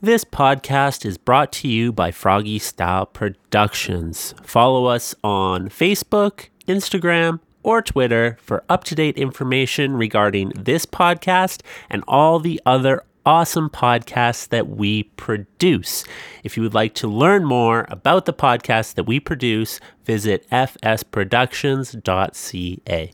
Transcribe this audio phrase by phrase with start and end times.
[0.00, 4.32] This podcast is brought to you by FrogE Style Productions.
[4.44, 11.62] Follow us on Facebook, Instagram, or Twitter for up to date information regarding this podcast
[11.90, 16.04] and all the other awesome podcasts that we produce.
[16.44, 23.12] If you would like to learn more about the podcasts that we produce, visit fsproductions.ca.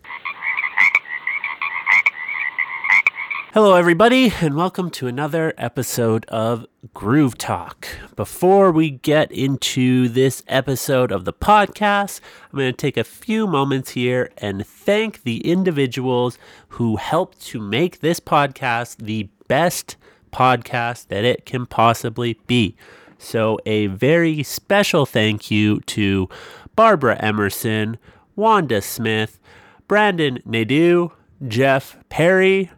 [3.55, 7.87] Hello, everybody, and welcome to another episode of Groove Talk.
[8.16, 12.19] Before we get into this episode of the podcast,
[12.51, 16.37] I'm going to take a few moments here and thank the individuals
[16.70, 19.97] who helped to make this podcast the best
[20.33, 22.75] podcast that it can possibly be.
[23.19, 26.28] So, a very special thank you to
[26.75, 27.98] Barbara Emerson,
[28.34, 29.39] Wanda Smith,
[29.86, 31.12] Brandon Nadeau,
[31.47, 32.73] Jeff Perry,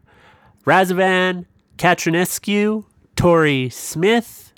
[0.67, 1.47] Razavan
[1.79, 2.85] Katrinescu,
[3.15, 4.53] Tori Smith,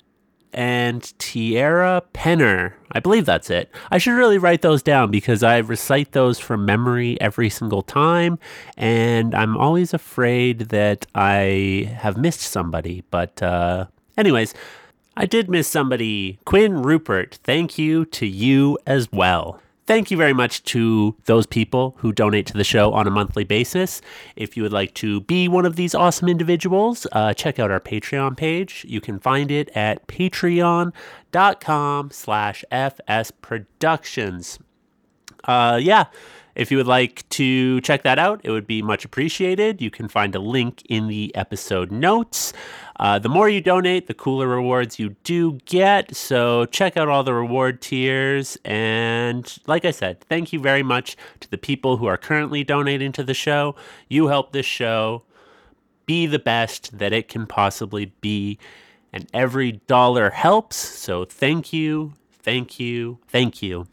[0.51, 2.73] and Tierra Penner.
[2.91, 3.69] I believe that's it.
[3.91, 8.39] I should really write those down because I recite those from memory every single time,
[8.75, 13.03] and I'm always afraid that I have missed somebody.
[13.11, 13.85] But, uh,
[14.17, 14.55] anyways,
[15.15, 16.39] I did miss somebody.
[16.45, 19.61] Quinn Rupert, thank you to you as well.
[19.89, 23.43] Thank you very much to those people who donate to the show on a monthly
[23.43, 24.03] basis.
[24.35, 27.79] If you would like to be one of these awesome individuals, uh, check out our
[27.79, 28.85] Patreon page.
[28.87, 30.91] You can find it at patreon.com
[32.11, 34.59] slash fsproductions.
[35.45, 36.05] Uh, yeah,
[36.59, 39.81] if you would like to check that out, it would be much appreciated.
[39.81, 42.51] You can find a link in the episode notes.
[42.99, 46.13] Uh, the more you donate, the cooler rewards you do get.
[46.13, 48.57] So check out all the reward tiers.
[48.65, 53.13] And like I said, thank you very much to the people who are currently donating
[53.13, 53.75] to the show.
[54.09, 55.23] You help this show
[56.05, 58.59] be the best that it can possibly be.
[59.13, 60.75] And every dollar helps.
[60.75, 63.87] So thank you, thank you, thank you.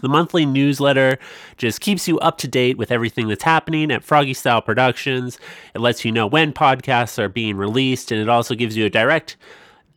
[0.00, 1.18] The monthly newsletter
[1.56, 5.38] just keeps you up to date with everything that's happening at FrogE Style Productions.
[5.74, 8.90] It lets you know when podcasts are being released, and it also gives you a
[8.90, 9.36] direct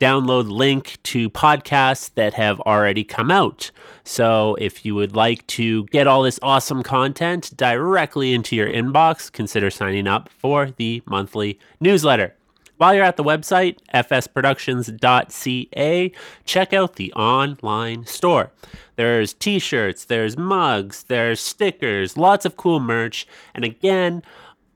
[0.00, 3.70] download link to podcasts that have already come out.
[4.02, 9.30] So if you would like to get all this awesome content directly into your inbox,
[9.30, 12.34] consider signing up for the monthly newsletter.
[12.80, 16.12] While you're at the website, fsproductions.ca,
[16.46, 18.52] check out the online store.
[18.96, 23.26] There's t shirts, there's mugs, there's stickers, lots of cool merch.
[23.54, 24.22] And again,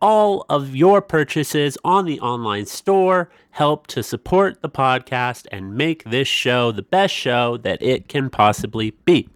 [0.02, 6.04] all of your purchases on the online store help to support the podcast and make
[6.04, 9.30] this show the best show that it can possibly be.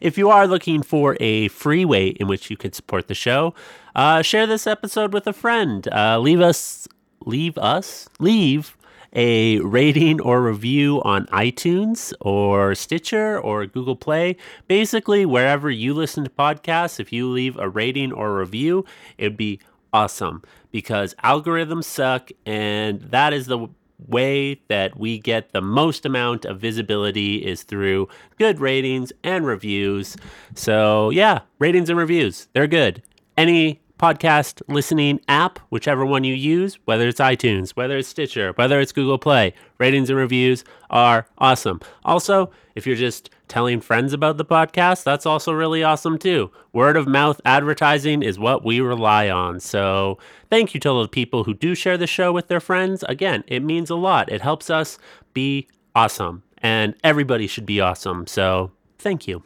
[0.00, 3.54] If you are looking for a free way in which you can support the show,
[3.94, 5.86] uh, share this episode with a friend.
[5.92, 6.88] Uh, leave us
[7.24, 8.76] leave us leave
[9.16, 14.36] a rating or review on iTunes or Stitcher or Google Play.
[14.68, 18.84] Basically, wherever you listen to podcasts, if you leave a rating or review,
[19.16, 19.58] it'd be
[19.92, 23.66] awesome because algorithms suck, and that is the
[24.08, 28.06] way that we get the most amount of visibility is through
[28.38, 30.16] good ratings and reviews.
[30.54, 33.02] So, yeah, ratings and reviews, they're good.
[33.38, 38.80] Any podcast listening app, whichever one you use, whether it's iTunes, whether it's Stitcher, whether
[38.80, 41.80] it's Google Play, ratings and reviews are awesome.
[42.04, 46.50] Also, if you're just telling friends about the podcast, that's also really awesome too.
[46.72, 49.60] Word of mouth advertising is what we rely on.
[49.60, 50.18] So,
[50.50, 53.02] thank you to all the people who do share the show with their friends.
[53.08, 54.30] Again, it means a lot.
[54.30, 54.98] It helps us
[55.32, 58.26] be awesome, and everybody should be awesome.
[58.26, 59.42] So, thank you.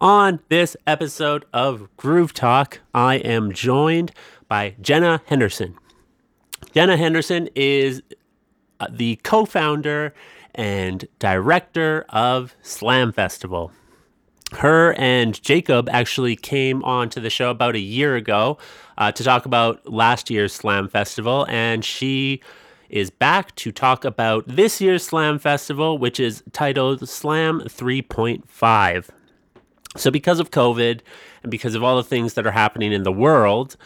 [0.00, 4.12] On this episode of Groove Talk, I am joined
[4.46, 5.76] by Jenna Henderson.
[6.72, 8.00] Jenna Henderson is
[8.78, 10.14] uh, the co founder
[10.54, 13.72] and director of Slam Festival.
[14.52, 18.58] Her and Jacob actually came on to the show about a year ago
[18.98, 22.40] uh, to talk about last year's Slam Festival, and she
[22.88, 29.08] is back to talk about this year's Slam Festival, which is titled Slam 3.5.
[29.98, 31.00] So, because of COVID
[31.42, 33.76] and because of all the things that are happening in the world,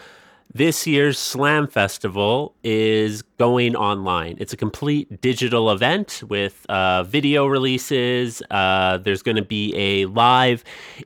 [0.52, 4.36] this year's Slam Festival is going online.
[4.38, 8.40] It's a complete digital event with uh, video releases.
[8.52, 10.62] Uh, there's going to be a live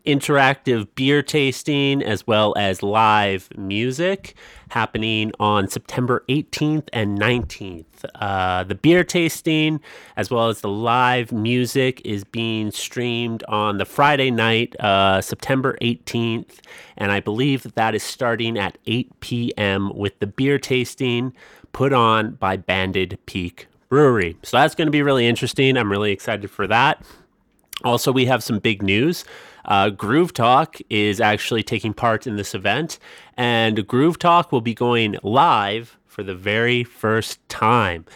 [0.07, 4.35] interactive beer tasting as well as live music
[4.69, 7.85] happening on September 18th and 19th.
[8.17, 9.81] Uh, the beer tasting,
[10.17, 15.79] as well as the live music, is being streamed on the Friday night, uh, September
[15.81, 16.59] 18th.
[16.99, 19.97] And I believe that that is starting at 8 p.m.
[19.97, 21.33] with the beer tasting
[21.77, 24.35] put on by Banded Peak Brewery.
[24.43, 25.77] So that's going to be really interesting.
[25.77, 27.05] I'm really excited for that.
[27.85, 29.27] Also, we have some big news.
[29.67, 32.99] Uh, Groove Talk is actually taking part in this event,
[33.37, 38.07] and Groove Talk will be going live for the very first time.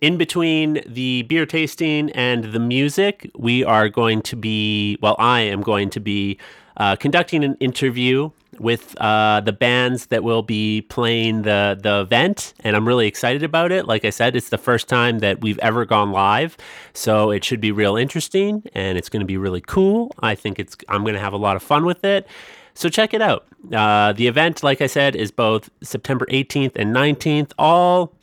[0.00, 5.40] In between the beer tasting and the music, we are going to be, well, I
[5.40, 6.38] am going to be
[6.76, 12.54] uh, conducting an interview with uh, the bands that will be playing the the event,
[12.60, 13.86] and I'm really excited about it.
[13.86, 16.56] Like I said, it's the first time that we've ever gone live,
[16.92, 20.12] so it should be real interesting, and it's going to be really cool.
[20.20, 22.26] I think it's I'm going to have a lot of fun with it.
[22.74, 23.44] So check it out.
[23.72, 27.52] Uh, the event, like I said, is both September 18th and 19th.
[27.58, 28.14] All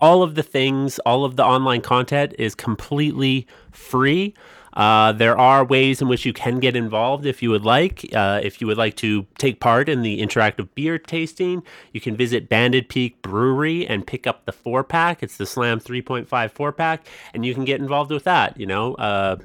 [0.00, 4.34] all of the things, all of the online content is completely free.
[4.72, 8.08] Uh, there are ways in which you can get involved if you would like.
[8.14, 11.62] Uh, if you would like to take part in the interactive beer tasting,
[11.92, 15.22] you can visit Banded Peak Brewery and pick up the four pack.
[15.22, 18.58] It's the Slam 3.5 four pack, and you can get involved with that.
[18.58, 19.36] You know, uh,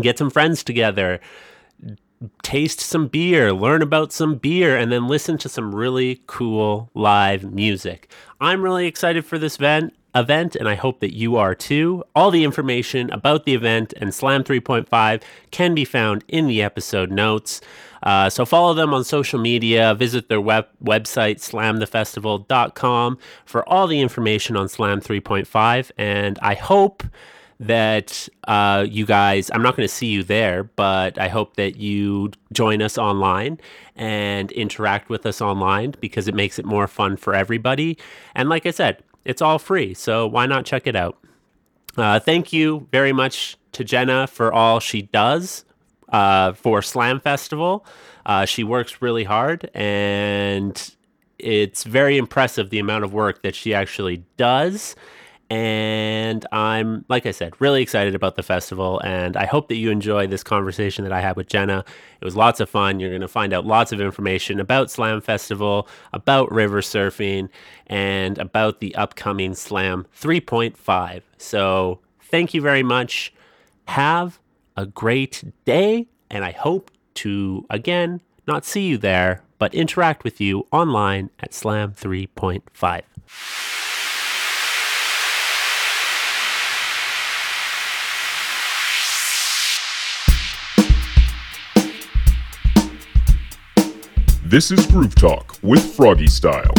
[0.00, 1.20] get some friends together
[2.42, 7.52] taste some beer, learn about some beer, and then listen to some really cool live
[7.52, 8.10] music.
[8.40, 12.04] I'm really excited for this event event, and I hope that you are too.
[12.14, 17.10] All the information about the event and Slam 3.5 can be found in the episode
[17.10, 17.60] notes.
[18.02, 24.00] Uh, so follow them on social media, visit their web- website, slamthefestival.com, for all the
[24.00, 25.90] information on Slam 3.5.
[25.98, 27.02] And I hope
[27.58, 31.76] that uh, you guys, I'm not going to see you there, but I hope that
[31.76, 33.58] you join us online
[33.96, 37.96] and interact with us online because it makes it more fun for everybody.
[38.34, 41.18] And like I said, it's all free, so why not check it out?
[41.96, 45.64] Uh, thank you very much to Jenna for all she does
[46.10, 47.84] uh, for Slam Festival.
[48.24, 50.94] Uh, she works really hard, and
[51.38, 54.94] it's very impressive the amount of work that she actually does
[55.48, 59.00] and I'm, like I said, really excited about the festival.
[59.00, 61.84] And I hope that you enjoy this conversation that I had with Jenna.
[62.20, 62.98] It was lots of fun.
[62.98, 67.48] You're going to find out lots of information about Slam Festival, about river surfing,
[67.86, 71.22] and about the upcoming Slam 3.5.
[71.38, 73.32] So thank you very much.
[73.86, 74.40] Have
[74.76, 76.08] a great day.
[76.28, 81.54] And I hope to, again, not see you there, but interact with you online at
[81.54, 83.85] Slam 3.5.
[94.48, 96.72] This is Groove Talk with FrogE Style.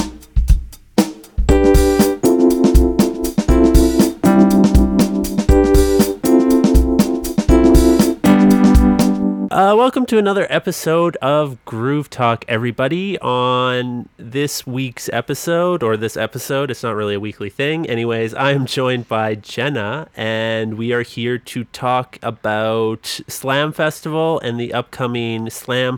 [9.51, 13.19] Uh, welcome to another episode of Groove Talk, everybody.
[13.19, 17.85] On this week's episode, or this episode, it's not really a weekly thing.
[17.89, 24.57] Anyways, I'm joined by Jenna, and we are here to talk about Slam Festival and
[24.57, 25.97] the upcoming Slam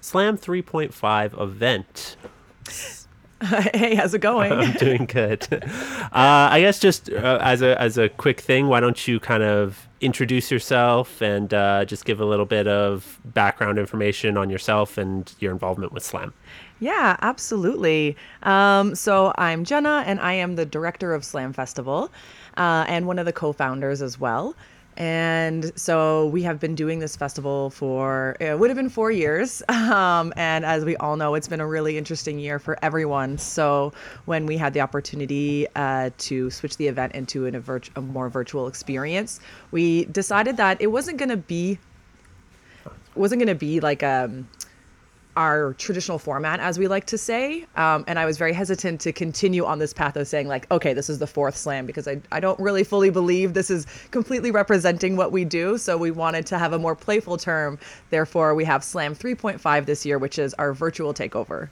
[0.00, 2.16] Slam 3.5 event.
[3.74, 4.52] hey, how's it going?
[4.52, 5.46] I'm doing good.
[6.12, 9.44] Uh, I guess just uh, as a as a quick thing, why don't you kind
[9.44, 14.98] of introduce yourself and uh, just give a little bit of background information on yourself
[14.98, 16.34] and your involvement with Slam?
[16.80, 18.16] Yeah, absolutely.
[18.42, 22.10] Um, so I'm Jenna, and I am the director of Slam Festival,
[22.56, 24.56] uh, and one of the co-founders as well.
[25.00, 29.62] And so we have been doing this festival for, it would have been four years.
[29.90, 33.38] Um, and as we all know, it's been a really interesting year for everyone.
[33.38, 33.92] So
[34.26, 38.00] when we had the opportunity uh, to switch the event into an, a, virt- a
[38.00, 39.40] more virtual experience,
[39.72, 41.78] we decided that it wasn't going to be,
[43.16, 44.48] wasn't going to be like um,
[45.36, 47.66] our traditional format, as we like to say.
[47.76, 50.92] Um, and I was very hesitant to continue on this path of saying, like, okay,
[50.92, 54.50] this is the fourth slam, because I, I don't really fully believe this is completely
[54.50, 55.78] representing what we do.
[55.78, 57.78] So we wanted to have a more playful term.
[58.10, 61.68] Therefore, we have Slam 3.5 this year, which is our virtual takeover.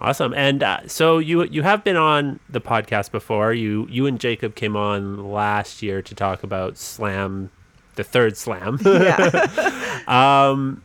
[0.00, 0.32] Awesome.
[0.32, 3.52] And uh, so you you have been on the podcast before.
[3.52, 7.50] You you and Jacob came on last year to talk about Slam,
[7.96, 8.78] the third Slam.
[8.82, 10.00] Yeah.
[10.08, 10.80] um,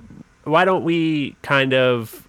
[0.45, 2.25] why don't we kind of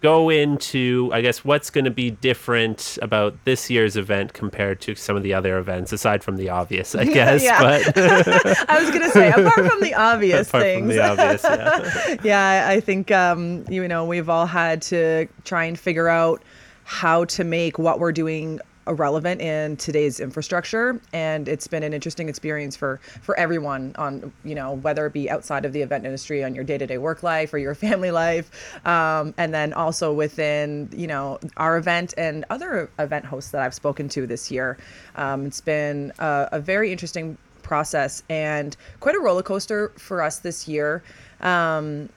[0.00, 4.94] go into, I guess, what's going to be different about this year's event compared to
[4.94, 7.42] some of the other events, aside from the obvious, I guess.
[7.42, 7.60] Yeah.
[7.60, 7.98] But
[8.68, 12.16] I was gonna say, apart from the obvious apart things, from the obvious, yeah.
[12.22, 16.42] yeah, I think um, you know we've all had to try and figure out
[16.84, 22.28] how to make what we're doing relevant in today's infrastructure and it's been an interesting
[22.28, 26.42] experience for for everyone on you know whether it be outside of the event industry
[26.42, 28.50] on your day-to-day work life or your family life
[28.86, 33.74] um, and then also within you know our event and other event hosts that i've
[33.74, 34.78] spoken to this year.
[35.16, 40.40] Um, it's been a, a very interesting process and quite a roller coaster for us
[40.40, 41.02] this year.
[41.40, 42.08] Um,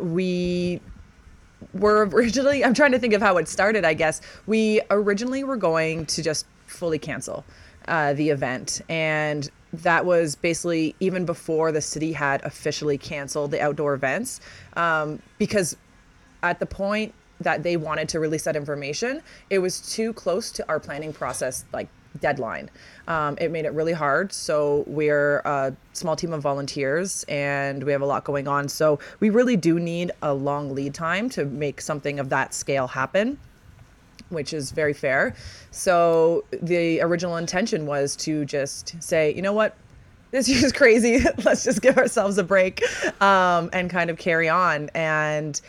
[0.00, 0.80] we
[1.74, 4.20] were originally i'm trying to think of how it started i guess.
[4.46, 7.44] We originally were going to just fully cancel
[7.88, 8.80] uh, the event.
[8.88, 14.40] And that was basically even before the city had officially canceled the outdoor events
[14.74, 15.76] um, because
[16.42, 20.68] at the point that they wanted to release that information it was too close to
[20.68, 21.88] our planning process like
[22.20, 22.70] deadline.
[23.08, 24.32] Um, it made it really hard.
[24.32, 28.68] So we're a small team of volunteers and we have a lot going on.
[28.68, 32.86] So we really do need a long lead time to make something of that scale
[32.86, 33.38] happen.
[34.28, 35.34] Which is very fair.
[35.72, 39.76] So the original intention was to just say, you know what,
[40.32, 41.24] this is crazy.
[41.44, 42.82] Let's just give ourselves a break
[43.22, 44.90] um, and kind of carry on.
[44.94, 45.60] And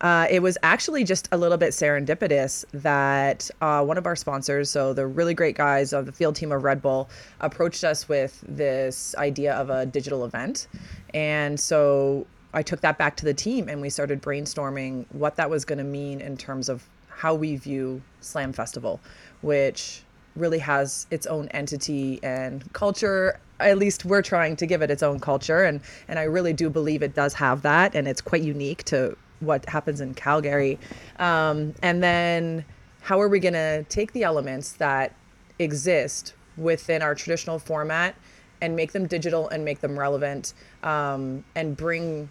[0.00, 4.70] uh, it was actually just a little bit serendipitous that uh, one of our sponsors,
[4.70, 7.08] so the really great guys of the field team of Red Bull,
[7.40, 10.68] approached us with this idea of a digital event.
[11.14, 15.48] And so I took that back to the team and we started brainstorming what that
[15.48, 19.00] was going to mean in terms of how we view Slam Festival,
[19.40, 20.02] which
[20.34, 25.02] really has its own entity and culture at least we're trying to give it its
[25.02, 28.42] own culture and and I really do believe it does have that and it's quite
[28.42, 30.78] unique to what happens in Calgary.
[31.18, 32.64] Um, and then
[33.02, 35.14] how are we going to take the elements that
[35.58, 38.14] exist within our traditional format
[38.60, 42.28] and make them digital and make them relevant um, and bring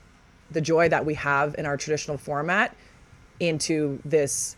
[0.51, 2.75] the joy that we have in our traditional format
[3.39, 4.55] into this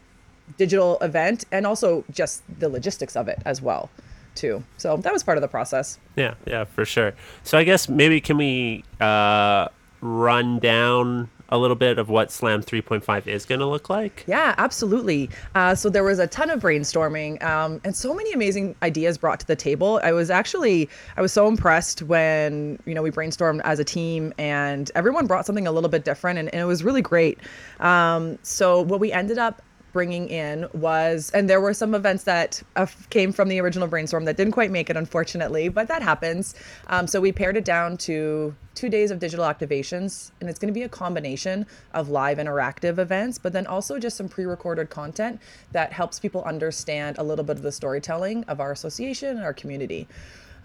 [0.58, 3.90] digital event and also just the logistics of it as well
[4.36, 4.64] too.
[4.78, 6.00] So that was part of the process.
[6.16, 7.14] Yeah yeah for sure.
[7.44, 9.68] So i guess maybe can we uh,
[10.02, 14.24] run down a little bit of what Slam 3.5 is going to look like?
[14.28, 15.30] Yeah, absolutely.
[15.56, 19.40] Uh, so there was a ton of brainstorming um, and so many amazing ideas brought
[19.40, 20.00] to the table.
[20.04, 24.34] I was actually I was so impressed when you know we brainstormed as a team
[24.38, 27.40] and everyone brought something a little bit different and, and it was really great.
[27.80, 29.62] Um, so what we ended up
[29.98, 34.26] bringing in was, and there were some events that uh, came from the original brainstorm
[34.26, 36.54] that didn't quite make it, unfortunately, but that happens.
[36.86, 40.72] Um, so we pared it down to two days of digital activations, and it's going
[40.72, 44.92] to be a combination of live interactive events, but then also just some pre recorded
[44.92, 49.44] content that helps people understand a little bit of the storytelling of our association and
[49.44, 50.08] our community.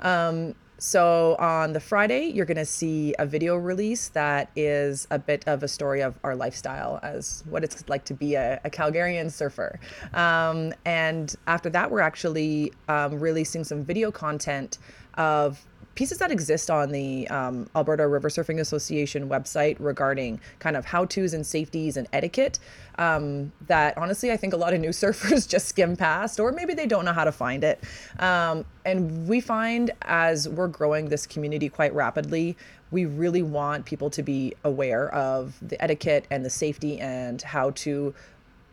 [0.00, 5.18] Um, so on the Friday, you're going to see a video release that is a
[5.18, 8.70] bit of a story of our lifestyle as what it's like to be a, a
[8.70, 9.78] Calgarian surfer.
[10.12, 14.78] Um, and after that, we're actually um, releasing some video content
[15.14, 20.84] of pieces that exist on the um, Alberta River Surfing Association website regarding kind of
[20.84, 22.58] how to's and safeties and etiquette
[22.98, 26.74] um, that honestly I think a lot of new surfers just skim past or maybe
[26.74, 27.82] they don't know how to find it.
[28.18, 32.56] Um, and we find as we're growing this community quite rapidly,
[32.90, 37.70] we really want people to be aware of the etiquette and the safety and how
[37.70, 38.14] to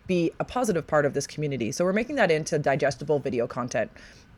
[0.08, 1.72] be a positive part of this community.
[1.72, 3.92] So we're making that into digestible video content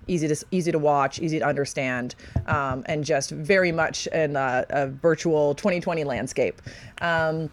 [0.07, 2.15] easy to easy to watch, easy to understand,
[2.47, 6.61] um, and just very much in a, a virtual 2020 landscape.
[7.01, 7.49] Um,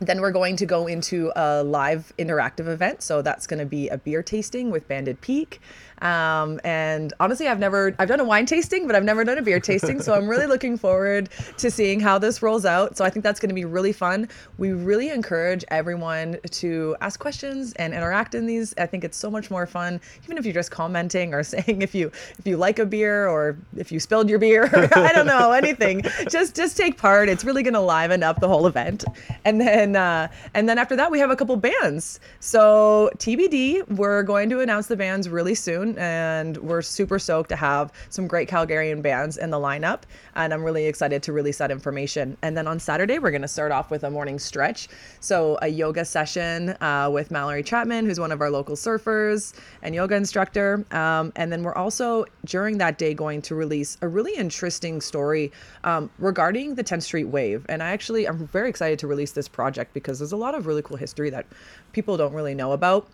[0.00, 3.02] then we're going to go into a live interactive event.
[3.02, 5.60] So that's going to be a beer tasting with Banded Peak.
[6.02, 9.42] Um, and honestly, I've never, I've done a wine tasting, but I've never done a
[9.42, 10.00] beer tasting.
[10.00, 11.28] So I'm really looking forward
[11.58, 12.96] to seeing how this rolls out.
[12.96, 14.28] So I think that's going to be really fun.
[14.58, 18.74] We really encourage everyone to ask questions and interact in these.
[18.78, 21.94] I think it's so much more fun, even if you're just commenting or saying if
[21.94, 25.52] you, if you like a beer or if you spilled your beer, I don't know,
[25.52, 27.28] anything, just, just take part.
[27.28, 29.04] It's really going to liven up the whole event.
[29.44, 32.20] And then, uh, and then after that, we have a couple bands.
[32.40, 37.56] So TBD, we're going to announce the bands really soon and we're super stoked to
[37.56, 40.02] have some great Calgarian bands in the lineup.
[40.34, 42.36] And I'm really excited to release that information.
[42.42, 44.88] And then on Saturday, we're going to start off with a morning stretch.
[45.20, 49.94] So, a yoga session uh, with Mallory Chapman, who's one of our local surfers and
[49.94, 50.84] yoga instructor.
[50.90, 55.52] Um, and then we're also, during that day, going to release a really interesting story
[55.84, 57.66] um, regarding the 10th Street Wave.
[57.68, 60.54] And I actually, I'm very excited to release this project project because there's a lot
[60.54, 61.46] of really cool history that
[61.92, 63.06] people don't really know about.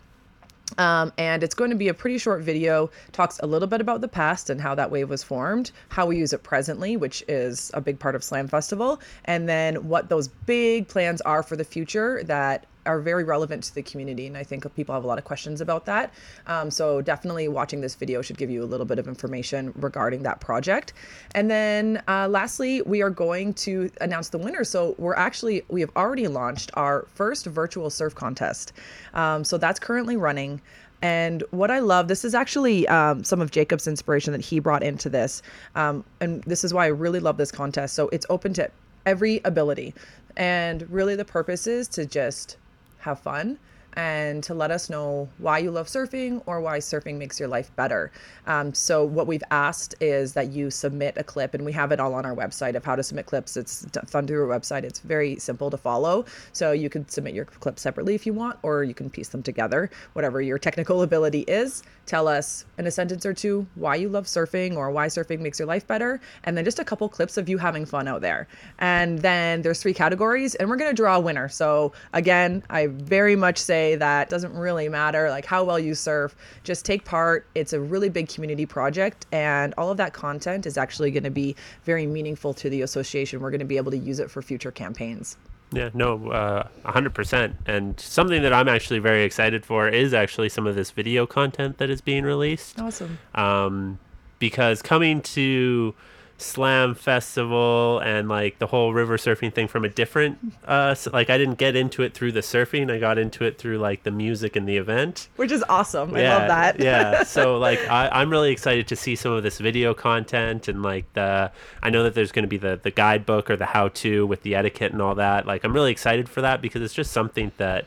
[0.78, 4.00] Um, and it's going to be a pretty short video talks a little bit about
[4.00, 7.70] the past and how that wave was formed how we use it presently which is
[7.73, 11.64] a big part of slam festival and then what those big plans are for the
[11.64, 15.19] future that are very relevant to the community and i think people have a lot
[15.19, 16.12] of questions about that
[16.47, 20.23] um, so definitely watching this video should give you a little bit of information regarding
[20.23, 20.93] that project
[21.35, 25.81] and then uh, lastly we are going to announce the winner so we're actually we
[25.81, 28.73] have already launched our first virtual surf contest
[29.14, 30.61] um, so that's currently running
[31.02, 34.83] and what I love, this is actually um, some of Jacob's inspiration that he brought
[34.83, 35.43] into this.
[35.75, 37.95] Um, and this is why I really love this contest.
[37.95, 38.71] So it's open to
[39.05, 39.95] every ability.
[40.37, 42.57] And really, the purpose is to just
[43.06, 43.58] have fun
[43.96, 47.74] and to let us know why you love surfing or why surfing makes your life
[47.76, 48.12] better.
[48.46, 51.98] Um, so, what we've asked is that you submit a clip, and we have it
[51.98, 53.56] all on our website of how to submit clips.
[53.56, 54.84] It's done through our website.
[54.84, 56.26] It's very simple to follow.
[56.52, 59.42] So, you can submit your clips separately if you want, or you can piece them
[59.42, 61.82] together, whatever your technical ability is.
[62.04, 65.58] Tell us in a sentence or two why you love surfing or why surfing makes
[65.58, 68.46] your life better, and then just a couple clips of you having fun out there.
[68.78, 71.48] And then there's three categories, and we're going to draw a winner.
[71.48, 76.35] So, again, I very much say, that doesn't really matter like how well you surf
[76.64, 80.76] just take part it's a really big community project and all of that content is
[80.76, 83.99] actually going to be very meaningful to the association we're going to be able to
[83.99, 85.37] use it for future campaigns
[85.73, 87.55] yeah, no, uh, 100%.
[87.66, 91.78] And something that I'm actually very excited for is actually some of this video content
[91.78, 92.81] that is being released.
[92.81, 93.19] Awesome.
[93.35, 93.99] Um,
[94.38, 95.95] because coming to
[96.38, 101.38] slam festival and like the whole river surfing thing from a different uh like i
[101.38, 102.90] didn't get into it through the surfing.
[102.90, 105.28] I got into it through like the music and the event.
[105.37, 106.14] Which is awesome.
[106.14, 106.81] Yeah, i love that.
[106.81, 107.23] yeah.
[107.37, 111.11] So like I, i'm really excited to see some of this video content and like
[111.14, 111.50] the
[111.83, 114.43] i know that there's going to be the the guidebook or the how to with
[114.43, 115.47] the etiquette and all that.
[115.47, 117.87] Like i'm really excited for that because it's just something that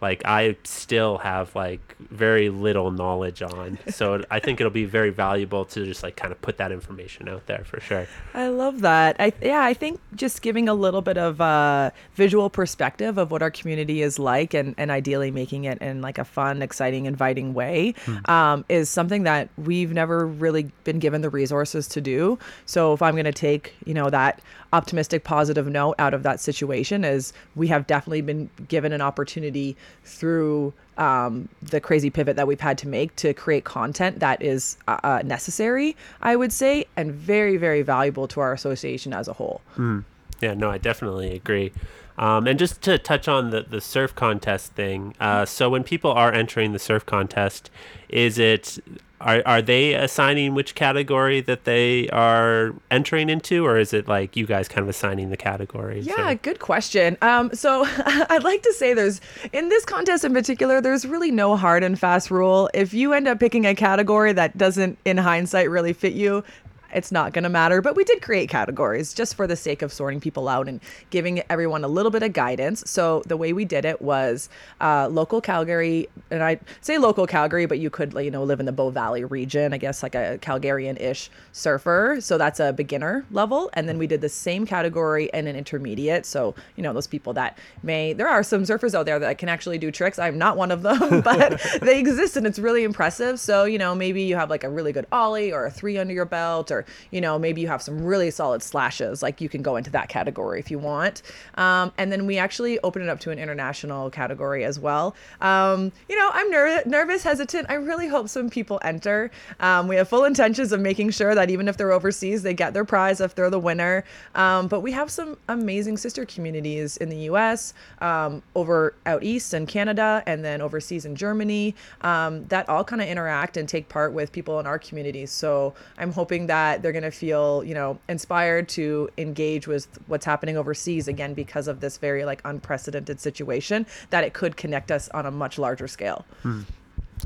[0.00, 3.78] like I still have like very little knowledge on.
[3.90, 7.28] So I think it'll be very valuable to just like kind of put that information
[7.28, 8.06] out there for sure.
[8.34, 9.16] I love that.
[9.18, 13.42] I yeah, I think just giving a little bit of a visual perspective of what
[13.42, 17.52] our community is like, and and ideally making it in like a fun, exciting, inviting
[17.52, 18.30] way, hmm.
[18.30, 22.38] um, is something that we've never really been given the resources to do.
[22.64, 24.40] So if I'm going to take you know that
[24.72, 29.76] optimistic, positive note out of that situation, is we have definitely been given an opportunity
[30.04, 34.76] through um, the crazy pivot that we've had to make to create content that is
[34.86, 39.32] uh, uh, necessary, I would say, and very, very valuable to our association as a
[39.32, 39.60] whole.
[39.76, 40.04] Mm.
[40.40, 41.72] Yeah, no, I definitely agree.
[42.18, 46.12] Um, and just to touch on the, the surf contest thing, uh, so when people
[46.12, 47.70] are entering the surf contest,
[48.10, 48.78] is it
[49.20, 54.36] are are they assigning which category that they are entering into, or is it like
[54.36, 56.06] you guys kind of assigning the categories?
[56.06, 56.34] Yeah, or?
[56.36, 57.18] good question.
[57.20, 59.20] Um, so I'd like to say there's
[59.52, 62.70] in this contest in particular, there's really no hard and fast rule.
[62.72, 66.42] If you end up picking a category that doesn't, in hindsight, really fit you,
[66.92, 67.80] it's not going to matter.
[67.80, 71.42] But we did create categories just for the sake of sorting people out and giving
[71.50, 72.82] everyone a little bit of guidance.
[72.86, 74.48] So the way we did it was
[74.80, 78.66] uh, local Calgary, and I say local Calgary, but you could you know live in
[78.66, 82.18] the Bow Valley region, I guess like a Calgarian-ish surfer.
[82.20, 86.26] So that's a beginner level, and then we did the same category and an intermediate.
[86.26, 89.48] So you know those people that may there are some surfers out there that can
[89.48, 90.18] actually do tricks.
[90.18, 93.40] I'm not one of them, but they exist and it's really impressive.
[93.40, 96.14] So you know maybe you have like a really good ollie or a three under
[96.14, 96.79] your belt or
[97.10, 100.08] you know, maybe you have some really solid slashes, like you can go into that
[100.08, 101.22] category if you want.
[101.56, 105.14] Um, and then we actually open it up to an international category as well.
[105.40, 107.66] Um, you know, I'm ner- nervous, hesitant.
[107.68, 109.30] I really hope some people enter.
[109.60, 112.74] Um, we have full intentions of making sure that even if they're overseas, they get
[112.74, 114.04] their prize if they're the winner.
[114.34, 119.54] Um, but we have some amazing sister communities in the US, um, over out east
[119.54, 123.88] in Canada, and then overseas in Germany um, that all kind of interact and take
[123.88, 125.30] part with people in our communities.
[125.30, 129.88] So I'm hoping that that they're going to feel, you know, inspired to engage with
[130.06, 134.90] what's happening overseas again because of this very like unprecedented situation that it could connect
[134.90, 136.24] us on a much larger scale.
[136.42, 136.62] Hmm.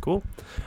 [0.01, 0.25] Cool.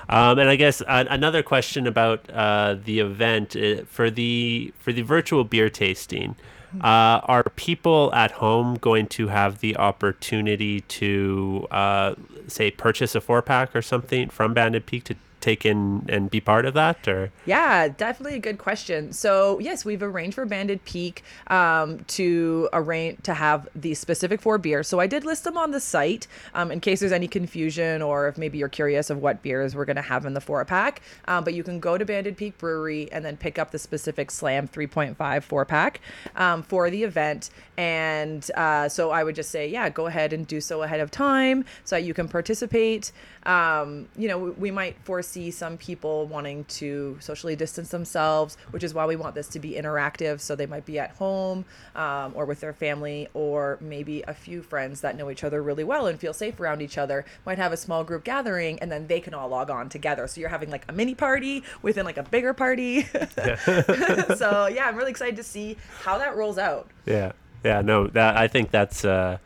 [0.07, 4.93] Um, and I guess uh, another question about uh, the event uh, for the for
[4.93, 6.35] the virtual beer tasting.
[6.81, 12.13] Uh, are people at home going to have the opportunity to, uh,
[12.47, 16.41] say, purchase a four pack or something from Banded Peak to take in and be
[16.41, 19.13] part of that or Yeah, definitely a good question.
[19.13, 24.57] So yes, we've arranged for Banded Peak um, to arrange to have the specific four
[24.57, 24.87] beers.
[24.87, 28.27] So I did list them on the site um, in case there's any confusion or
[28.27, 31.01] if maybe you're curious of what beers we're going to have in the four pack.
[31.27, 34.31] Um, but you can go to Banded Peak Brewery and then pick up the specific
[34.31, 36.01] Slam 3.5 four pack
[36.35, 37.49] um, for the event.
[37.77, 41.11] And uh, so I would just say, yeah, go ahead and do so ahead of
[41.11, 43.11] time so that you can participate.
[43.43, 48.81] Um, you know, we, we might foresee some people wanting to socially distance themselves, which
[48.81, 50.39] is why we want this to be interactive.
[50.39, 51.65] So they might be at home
[51.97, 55.83] um, or with their family, or maybe a few friends that know each other really
[55.83, 59.07] well and feel safe around each other might have a small group gathering and then
[59.07, 60.27] they can all log on together.
[60.27, 63.01] So you're having like a mini party within like a bigger party.
[63.03, 66.87] so yeah, I'm really excited to see how that rolls out.
[67.05, 67.33] Yeah,
[67.65, 69.39] yeah, no, that I think that's uh,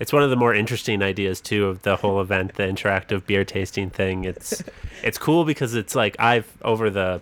[0.00, 3.44] it's one of the more interesting ideas too of the whole event, the interactive beer
[3.44, 4.24] tasting thing.
[4.24, 4.62] It's
[5.02, 7.20] it's cool because it's like I've over the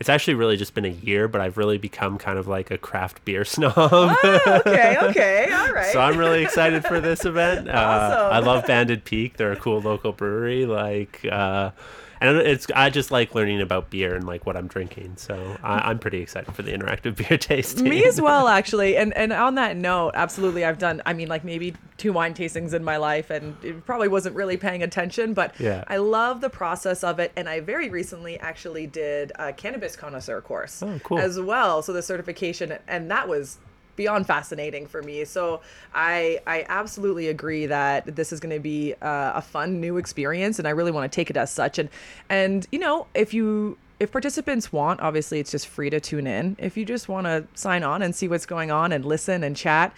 [0.00, 2.78] it's actually really just been a year, but I've really become kind of like a
[2.78, 3.72] craft beer snob.
[3.76, 5.92] Oh, okay, okay, all right.
[5.92, 7.68] so I'm really excited for this event.
[7.68, 10.66] Uh, I love Banded Peak; they're a cool local brewery.
[10.66, 11.72] Like, uh,
[12.20, 15.14] and it's I just like learning about beer and like what I'm drinking.
[15.16, 17.88] So I, I'm pretty excited for the interactive beer tasting.
[17.88, 18.96] Me as well, actually.
[18.96, 21.02] And and on that note, absolutely, I've done.
[21.06, 24.56] I mean, like maybe two wine tastings in my life, and it probably wasn't really
[24.56, 25.84] paying attention, but Yeah.
[25.88, 27.32] I love the process of it.
[27.36, 31.18] And I very recently actually did a cannabis connoisseur course Oh, cool.
[31.18, 31.82] as well.
[31.82, 33.58] So the certification, and that was
[33.98, 35.26] beyond fascinating for me.
[35.26, 35.60] So
[35.94, 40.58] I I absolutely agree that this is going to be uh, a fun new experience,
[40.58, 41.78] and I really want to take it as such.
[41.78, 41.90] And
[42.30, 46.56] and you know, if you if participants want, obviously it's just free to tune in.
[46.58, 49.56] If you just want to sign on and see what's going on and listen and
[49.56, 49.96] chat,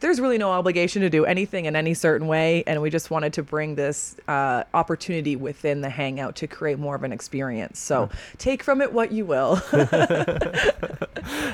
[0.00, 2.64] there's really no obligation to do anything in any certain way.
[2.66, 6.94] And we just wanted to bring this uh, opportunity within the Hangout to create more
[6.94, 7.78] of an experience.
[7.78, 9.60] So take from it what you will.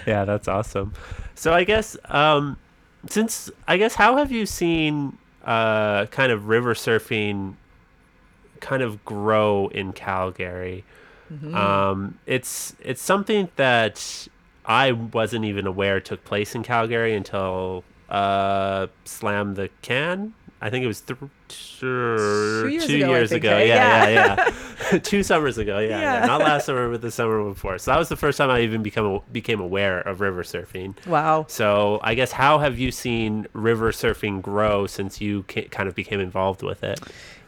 [0.07, 0.95] yeah, that's awesome.
[1.35, 2.57] So I guess um,
[3.09, 7.55] since I guess how have you seen uh, kind of river surfing
[8.61, 10.85] kind of grow in Calgary?
[11.55, 14.29] Um, it's it's something that
[14.65, 20.35] I wasn't even aware took place in Calgary until uh, Slam the Can.
[20.61, 23.57] I think it was th- two years two ago, years think, ago.
[23.57, 23.69] hey?
[23.69, 24.53] Yeah, yeah,
[24.93, 24.99] yeah.
[25.03, 25.79] two summers ago.
[25.79, 26.27] Yeah, yeah, Yeah.
[26.27, 27.79] Not last summer, but the summer before.
[27.79, 30.95] So that was the first time I even become became aware of river surfing.
[31.07, 31.47] wow.
[31.49, 35.95] So I guess how have you seen river surfing grow since you ca- kind of
[35.95, 36.99] became involved with it?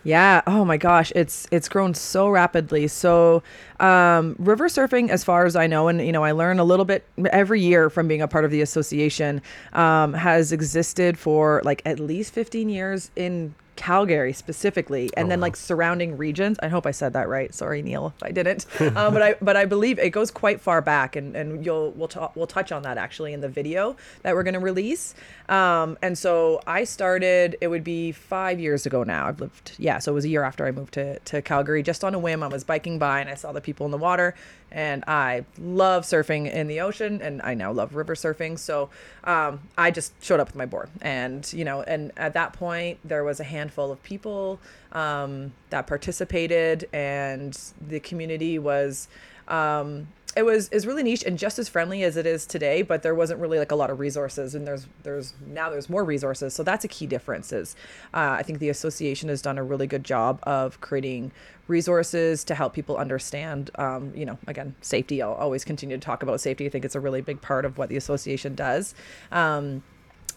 [0.03, 0.41] Yeah.
[0.47, 2.89] Oh my gosh, it's it's grown so rapidly.
[2.89, 3.43] So,
[3.81, 6.87] um, river surfing, as far as I know, and you know, I learn a little
[6.87, 9.43] bit every year from being a part of the association,
[9.75, 15.57] um, has existed for like at least 15 years in Calgary specifically, and then like
[15.57, 16.59] surrounding regions.
[16.63, 17.53] I hope I said that right.
[17.55, 18.67] Sorry, Neil, if I didn't.
[18.81, 22.07] um, but I but I believe it goes quite far back, and and you'll we'll
[22.07, 25.15] talk we'll touch on that actually in the video that we're gonna release.
[25.49, 27.57] Um, and so I started.
[27.63, 29.29] It would be five years ago now.
[29.29, 29.99] I've lived yeah.
[29.99, 32.43] So it was a year after I moved to to Calgary, just on a whim.
[32.43, 34.35] I was biking by and I saw the people in the water,
[34.73, 38.59] and I love surfing in the ocean, and I now love river surfing.
[38.59, 38.91] So
[39.25, 42.99] um, I just showed up with my board, and you know, and at that point
[43.05, 44.61] there was a handful of people
[44.93, 49.09] um, that participated, and the community was.
[49.49, 53.03] Um, it was is really niche and just as friendly as it is today but
[53.03, 56.55] there wasn't really like a lot of resources and there's there's now there's more resources.
[56.55, 57.75] So that's a key difference is
[58.15, 61.33] uh, i think the association has done a really good job of creating
[61.71, 65.23] resources to help people understand um, you know again safety.
[65.23, 66.67] I'll always continue to talk about safety.
[66.67, 68.95] I think it's a really big part of what the association does.
[69.33, 69.83] Um,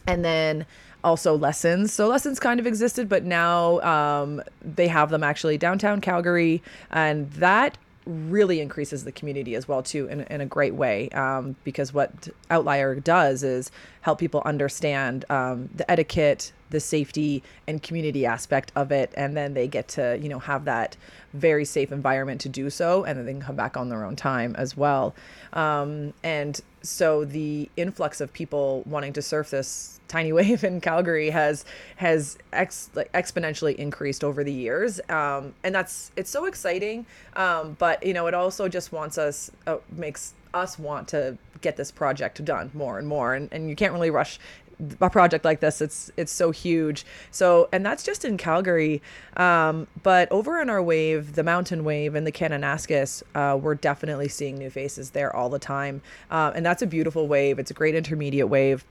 [0.06, 0.66] and then
[1.04, 1.92] also lessons.
[1.94, 7.30] So lessons kind of existed but now um, they have them actually downtown calgary and
[7.34, 11.94] that really increases the community as well too in, in a great way um, because
[11.94, 18.72] what outlier does is help people understand um, the etiquette the safety and community aspect
[18.76, 20.98] of it and then they get to you know have that
[21.34, 24.16] very safe environment to do so and then they can come back on their own
[24.16, 25.16] time as well
[25.54, 31.30] um, and so the influx of people wanting to surf this tiny wave in Calgary
[31.30, 37.06] has has ex, like, exponentially increased over the years, um, and that's it's so exciting.
[37.36, 41.78] Um, but you know, it also just wants us uh, makes us want to get
[41.78, 44.40] this project done more and more, and and you can't really rush
[45.02, 49.02] a project like this it's it's so huge so and that's just in calgary
[49.38, 54.28] um, but over in our wave the mountain wave and the kananaskis uh, we're definitely
[54.28, 57.74] seeing new faces there all the time uh, and that's a beautiful wave it's a
[57.74, 58.84] great intermediate wave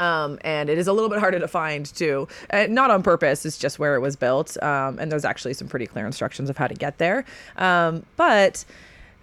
[0.00, 2.28] Um, and it is a little bit harder to find too.
[2.50, 4.62] Uh, not on purpose, it's just where it was built.
[4.62, 7.24] Um, and there's actually some pretty clear instructions of how to get there.
[7.56, 8.64] Um, but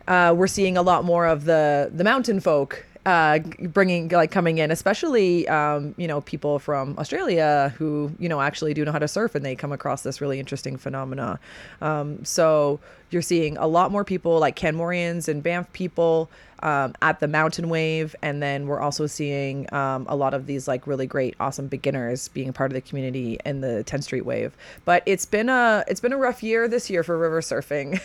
[0.07, 4.57] uh, we're seeing a lot more of the the mountain folk uh, bringing like coming
[4.57, 8.99] in, especially um, you know people from Australia who you know actually do know how
[8.99, 11.39] to surf and they come across this really interesting phenomena.
[11.81, 12.79] Um, so
[13.11, 16.29] you're seeing a lot more people like Canmorians and Banff people
[16.63, 20.67] um, at the mountain wave, and then we're also seeing um, a lot of these
[20.67, 24.57] like really great, awesome beginners being part of the community in the 10th Street wave.
[24.83, 28.01] But it's been a it's been a rough year this year for river surfing.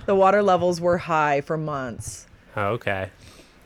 [0.06, 2.26] the water levels were high for months.
[2.56, 3.10] Oh, okay.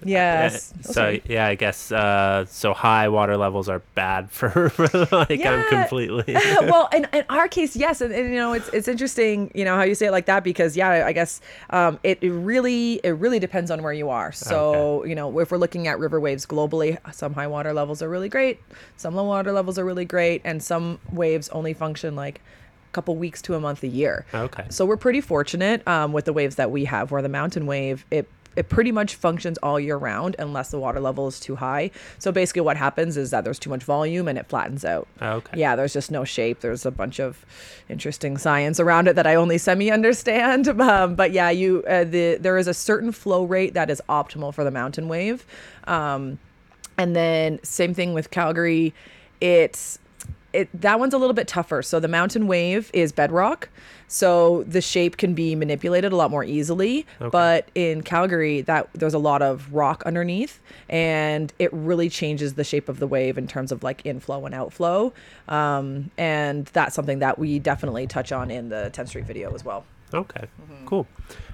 [0.04, 0.72] Yes.
[0.72, 2.72] Uh, so yeah, I guess uh, so.
[2.72, 6.34] High water levels are bad for, for like I'm completely.
[6.62, 9.74] well, in, in our case, yes, and, and you know it's it's interesting, you know
[9.74, 13.10] how you say it like that because yeah, I guess um, it, it really it
[13.10, 14.32] really depends on where you are.
[14.32, 18.08] So you know if we're looking at river waves globally, some high water levels are
[18.08, 18.60] really great,
[18.96, 22.40] some low water levels are really great, and some waves only function like
[22.88, 24.24] a couple weeks to a month a year.
[24.32, 24.66] Okay.
[24.68, 27.10] So we're pretty fortunate um, with the waves that we have.
[27.10, 31.00] Where the mountain wave it it pretty much functions all year round unless the water
[31.00, 31.90] level is too high.
[32.18, 35.06] So basically, what happens is that there's too much volume and it flattens out.
[35.22, 35.58] Okay.
[35.58, 36.60] Yeah, there's just no shape.
[36.60, 37.44] There's a bunch of
[37.88, 40.68] interesting science around it that I only semi understand.
[40.88, 44.54] Um, but yeah, you uh, the there is a certain flow rate that is optimal
[44.54, 45.44] for the mountain wave.
[45.86, 46.38] Um,
[46.96, 48.94] and then same thing with Calgary.
[49.40, 49.98] It's
[50.52, 51.82] it that one's a little bit tougher.
[51.82, 53.68] So the mountain wave is bedrock.
[54.08, 57.06] So the shape can be manipulated a lot more easily.
[57.30, 62.64] But in Calgary, that there's a lot of rock underneath and it really changes the
[62.64, 65.12] shape of the wave in terms of like inflow and outflow.
[65.48, 69.64] Um, and that's something that we definitely touch on in the 10th Street video as
[69.64, 69.84] well.
[70.14, 70.46] Okay,
[70.86, 71.06] cool.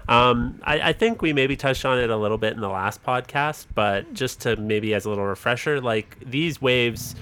[0.09, 3.02] Um, I, I think we maybe touched on it a little bit in the last
[3.02, 7.16] podcast, but just to maybe as a little refresher, like these waves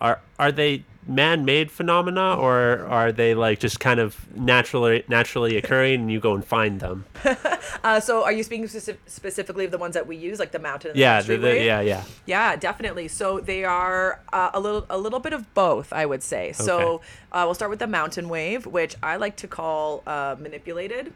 [0.00, 6.00] are are they man-made phenomena or are they like just kind of naturally naturally occurring
[6.02, 7.04] and you go and find them?
[7.84, 10.58] Uh, so are you speaking speci- specifically of the ones that we use, like the
[10.58, 12.02] mountain and Yeah, the the, yeah, yeah.
[12.26, 13.06] Yeah, definitely.
[13.08, 16.52] So they are uh, a little a little bit of both, I would say.
[16.52, 17.04] So Okay.
[17.32, 21.12] uh, we'll start with the mountain wave, which I like to call uh, manipulated.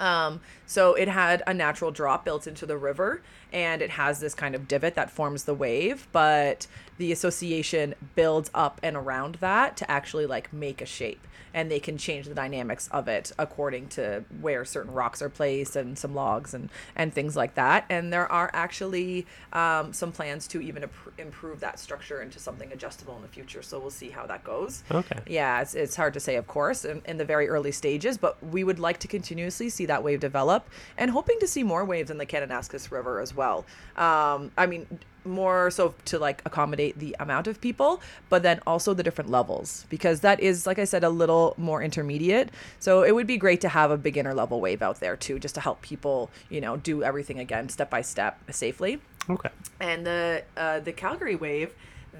[0.00, 4.34] Um, so it had a natural drop built into the river, and it has this
[4.34, 6.66] kind of divot that forms the wave, but
[6.98, 11.78] the association builds up and around that to actually like make a shape and they
[11.78, 16.14] can change the dynamics of it according to where certain rocks are placed and some
[16.14, 20.84] logs and and things like that and there are actually um, some plans to even
[20.84, 24.44] imp- improve that structure into something adjustable in the future so we'll see how that
[24.44, 25.18] goes Okay.
[25.26, 28.36] yeah it's, it's hard to say of course in, in the very early stages but
[28.44, 30.68] we would like to continuously see that wave develop
[30.98, 33.64] and hoping to see more waves in the kananaskis river as well.
[33.96, 34.86] Um, i mean
[35.24, 39.86] more so to like accommodate the amount of people but then also the different levels
[39.88, 42.50] because that is like i said a little more intermediate.
[42.78, 45.54] So it would be great to have a beginner level wave out there too just
[45.54, 49.00] to help people you know do everything again step by step safely.
[49.30, 49.48] Okay.
[49.80, 51.72] and the uh, the Calgary wave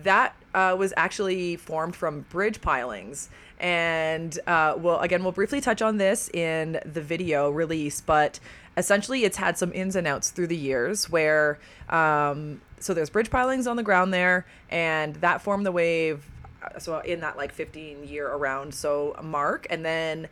[0.03, 3.29] that uh, was actually formed from bridge pilings
[3.61, 8.41] and uh, well again we'll briefly touch on this in the video release but
[8.77, 13.31] essentially it's had some ins and outs through the years where um, so there's bridge
[13.31, 16.27] pilings on the ground there and that formed the wave
[16.63, 20.29] uh, so in that like 15 year around so mark and then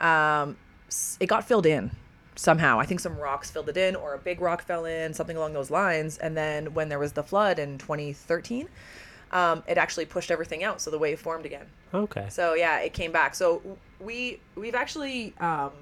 [0.00, 0.56] um,
[1.20, 1.90] it got filled in
[2.36, 2.78] somehow.
[2.78, 5.54] I think some rocks filled it in, or a big rock fell in, something along
[5.54, 6.18] those lines.
[6.18, 8.68] And then when there was the flood in 2013,
[9.32, 11.66] um, it actually pushed everything out, so the wave formed again.
[11.92, 12.26] Okay.
[12.30, 13.34] So yeah, it came back.
[13.34, 13.62] So
[14.00, 15.72] we we've actually um,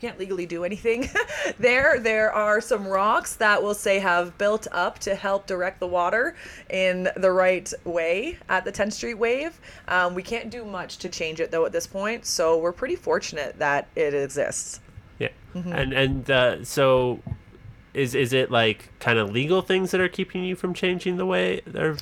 [0.00, 1.08] can't legally do anything
[1.58, 1.98] there.
[1.98, 6.36] There are some rocks that we'll say have built up to help direct the water
[6.70, 9.60] in the right way at the 10th Street wave.
[9.88, 12.96] Um, we can't do much to change it though at this point, so we're pretty
[12.96, 14.80] fortunate that it exists.
[15.18, 15.28] Yeah.
[15.54, 15.72] Mm-hmm.
[15.72, 17.20] And and uh, so
[17.94, 21.26] is is it like kind of legal things that are keeping you from changing the
[21.26, 21.96] way or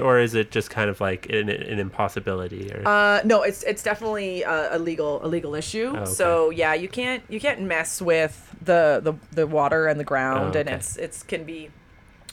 [0.00, 3.82] or is it just kind of like an, an impossibility or Uh, no, it's it's
[3.82, 5.92] definitely a, a legal a legal issue.
[5.94, 6.10] Oh, okay.
[6.12, 10.56] So yeah, you can't you can't mess with the the, the water and the ground,
[10.56, 10.76] Oh, and okay.
[10.76, 11.70] it's it's can be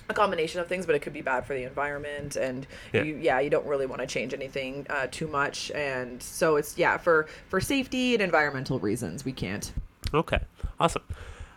[0.10, 3.04] a combination of things, but it could be bad for the environment, and Yeah.
[3.04, 6.78] you yeah you don't really want to change anything uh, too much, and so it's
[6.78, 9.72] yeah for for safety and environmental reasons we can't.
[10.14, 10.40] Okay,
[10.80, 11.04] awesome.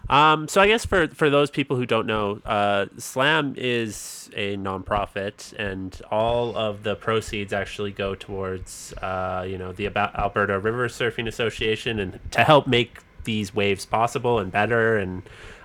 [0.08, 4.56] Um, so I guess for for those people who don't know, uh, Slam is a
[4.56, 10.88] nonprofit, and all of the proceeds actually go towards uh, you know the Alberta River
[10.88, 14.98] Surfing Association, and to help make these waves possible and better.
[14.98, 15.22] And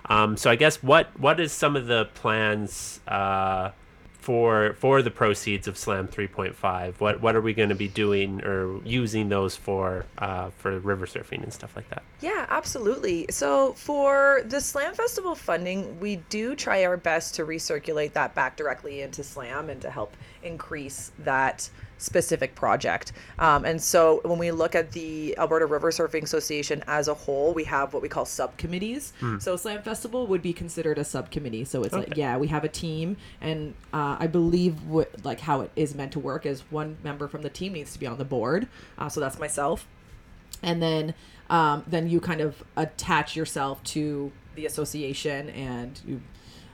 [0.09, 3.71] um, so I guess what what is some of the plans uh,
[4.29, 6.99] for for the proceeds of Slam 3.5?
[6.99, 11.07] What what are we going to be doing or using those for uh, for river
[11.07, 12.03] surfing and stuff like that?
[12.21, 13.25] Yeah, absolutely.
[13.31, 18.55] So for the Slam Festival funding, we do try our best to recirculate that back
[18.55, 21.67] directly into Slam and to help increase that
[21.99, 23.11] specific project.
[23.37, 27.53] Um, and so when we look at the Alberta River Surfing Association as a whole,
[27.53, 29.13] we have what we call subcommittees.
[29.39, 31.65] So Slam Festival would be considered a subcommittee.
[31.65, 35.61] So it's like, yeah, we have a team, and uh, I believe what like how
[35.61, 38.17] it is meant to work is one member from the team needs to be on
[38.17, 38.67] the board.
[38.97, 39.85] Uh, so that's myself
[40.61, 41.13] and then
[41.49, 46.21] um, then you kind of attach yourself to the association and you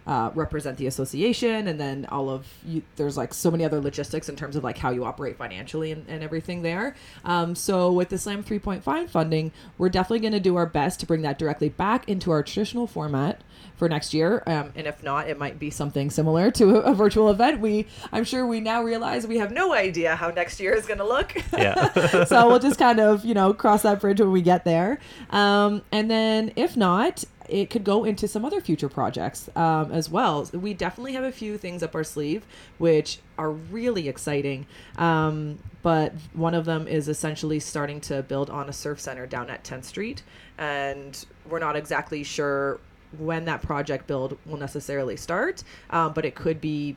[0.07, 4.29] uh, represent the association and then all of you there's like so many other logistics
[4.29, 6.95] in terms of like how you operate financially and, and everything there.
[7.23, 11.05] Um, so with the slam 3.5 funding we're definitely going to do our best to
[11.05, 13.41] bring that directly back into our traditional format
[13.75, 14.43] for next year.
[14.45, 17.59] Um, and if not it might be something similar to a, a virtual event.
[17.59, 20.99] We i'm sure we now realize we have no idea how next year is going
[20.99, 21.35] to look.
[21.53, 22.25] Yeah.
[22.25, 24.99] so we'll just kind of you know cross that bridge when we get there.
[25.31, 30.09] Um, and then if not it could go into some other future projects um, as
[30.09, 30.47] well.
[30.53, 32.45] We definitely have a few things up our sleeve
[32.77, 34.65] which are really exciting
[34.97, 39.49] um, but one of them is essentially starting to build on a surf center down
[39.49, 40.23] at 10th street
[40.57, 42.79] and we're not exactly sure
[43.17, 46.95] when that project build will necessarily start um, but it could be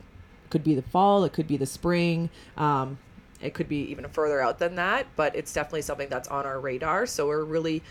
[0.49, 2.97] could be the fall it could be the spring um,
[3.41, 6.59] it could be even further out than that but it's definitely something that's on our
[6.59, 7.05] radar.
[7.05, 7.83] So we're really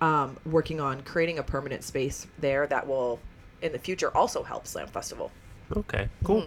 [0.00, 3.18] um, working on creating a permanent space there that will
[3.62, 5.30] in the future also help slam festival
[5.76, 6.46] Okay, cool.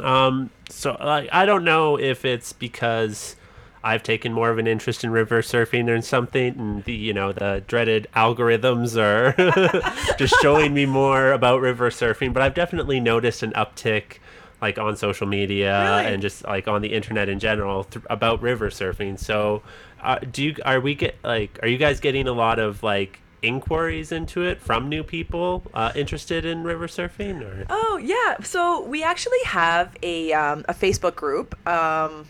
[0.00, 3.36] Um, so like, I don't know if it's because
[3.82, 7.32] I've taken more of an interest in river surfing or something, and the you know
[7.32, 9.32] the dreaded algorithms are
[10.18, 12.32] just showing me more about river surfing.
[12.32, 14.18] But I've definitely noticed an uptick,
[14.60, 16.12] like on social media Really?
[16.12, 19.18] and just like on the internet in general th- about river surfing.
[19.18, 19.62] So,
[20.02, 23.20] uh, do you are we get like are you guys getting a lot of like
[23.42, 27.66] inquiries into it from new people uh, interested in river surfing or?
[27.70, 31.54] Oh yeah, so we actually have a um, a Facebook group.
[31.66, 32.26] Um,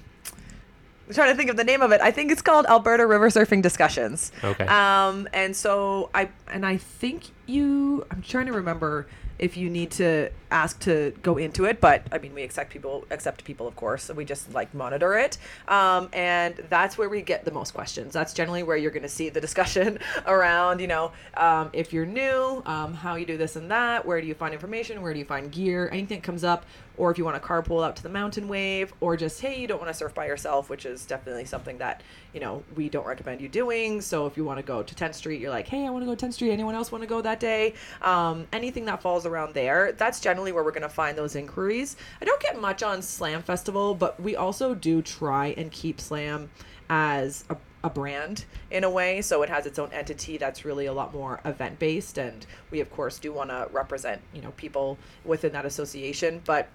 [1.08, 2.02] I'm trying to think of the name of it.
[2.02, 4.30] I think it's called Alberta River Surfing Discussions.
[4.44, 4.66] Okay.
[4.66, 8.06] Um, and so I and I think you.
[8.10, 9.06] I'm trying to remember
[9.38, 13.06] if you need to ask to go into it, but I mean we accept people
[13.10, 14.08] accept people of course.
[14.08, 18.12] We just like monitor it, um, and that's where we get the most questions.
[18.12, 20.80] That's generally where you're going to see the discussion around.
[20.80, 24.04] You know, um, if you're new, um, how you do this and that.
[24.06, 25.02] Where do you find information?
[25.02, 25.88] Where do you find gear?
[25.92, 26.64] Anything that comes up,
[26.98, 29.66] or if you want to carpool out to the mountain wave, or just hey, you
[29.66, 32.02] don't want to surf by yourself, which is definitely something that
[32.34, 34.00] you know we don't recommend you doing.
[34.00, 36.06] So if you want to go to 10th Street, you're like, hey, I want to
[36.06, 36.50] go to 10th Street.
[36.50, 37.74] Anyone else want to go that day?
[38.02, 41.96] Um, anything that falls around there, that's generally where we're going to find those inquiries.
[42.20, 46.50] I don't get much on Slam Festival, but we also do try and keep Slam
[46.90, 50.86] as a a brand in a way so it has its own entity that's really
[50.86, 54.50] a lot more event based and we of course do want to represent you know
[54.52, 56.68] people within that association but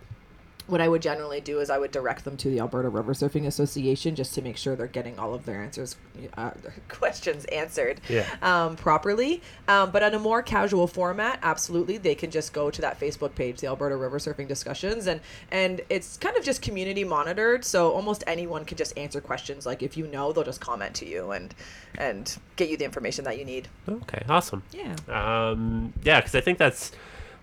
[0.68, 3.46] what I would generally do is I would direct them to the Alberta River Surfing
[3.48, 5.98] Association just to make sure they're getting all of their answers,
[6.38, 8.26] uh, their questions answered Yeah.
[8.42, 9.42] um, properly.
[9.68, 13.36] Um, but on a more casual format, absolutely, they can just go to that Facebook
[13.36, 15.20] page, the Alberta River Surfing Discussions, and
[15.52, 19.66] and it's kind of just community monitored, so almost anyone can just answer questions.
[19.66, 21.54] Like if you know, they'll just comment to you and
[21.98, 23.68] and get you the information that you need.
[23.90, 24.64] Okay, awesome.
[24.72, 24.96] Yeah.
[25.10, 26.92] Um, yeah, because I think that's,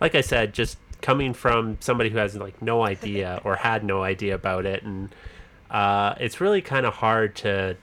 [0.01, 4.03] like I said, just coming from somebody who has like no idea or had no
[4.03, 5.15] idea about it, and
[5.71, 7.77] uh, it's really kind of hard to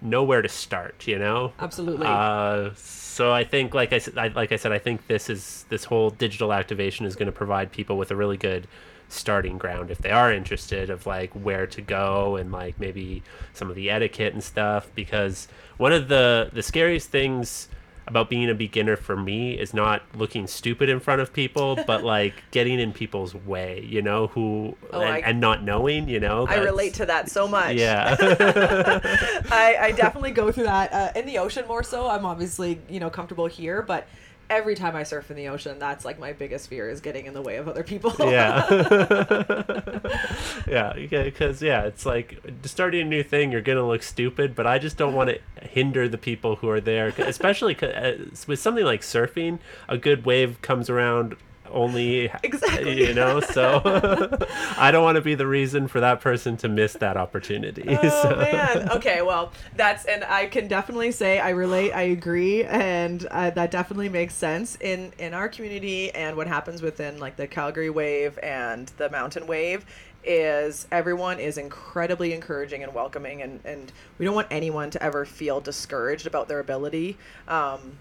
[0.00, 1.06] know where to start.
[1.06, 1.52] You know.
[1.58, 2.06] Absolutely.
[2.06, 5.64] Uh, so I think, like I said, I, like I said, I think this is
[5.68, 8.66] this whole digital activation is going to provide people with a really good
[9.10, 13.68] starting ground if they are interested of like where to go and like maybe some
[13.68, 15.48] of the etiquette and stuff because
[15.78, 17.68] one of the the scariest things
[18.06, 22.02] about being a beginner for me is not looking stupid in front of people but
[22.02, 26.18] like getting in people's way you know who Oh, and, I- and not knowing you
[26.20, 27.76] know I relate to that so much.
[27.76, 28.16] yeah
[29.50, 32.08] I, I definitely go through that uh, in the ocean more so.
[32.08, 34.06] I'm obviously you know comfortable here, but
[34.50, 37.32] every time I surf in the ocean, that's like my biggest fear is getting in
[37.32, 38.12] the way of other people.
[38.18, 38.66] yeah
[40.68, 44.78] yeah because yeah it's like starting a new thing you're gonna look stupid but i
[44.78, 48.12] just don't want to hinder the people who are there especially uh,
[48.46, 49.58] with something like surfing
[49.88, 51.36] a good wave comes around
[51.72, 53.06] only Exactly.
[53.06, 53.80] you know so
[54.76, 58.08] i don't want to be the reason for that person to miss that opportunity Oh
[58.22, 58.36] so.
[58.36, 58.90] man.
[58.92, 61.92] Okay, well, that's and I can definitely say I relate.
[61.92, 66.82] I agree, and uh, that definitely makes sense in in our community and what happens
[66.82, 69.84] within like the Calgary wave and the mountain wave
[70.24, 75.24] is everyone is incredibly encouraging and welcoming and and we don't want anyone to ever
[75.24, 77.16] feel discouraged about their ability
[77.48, 77.92] um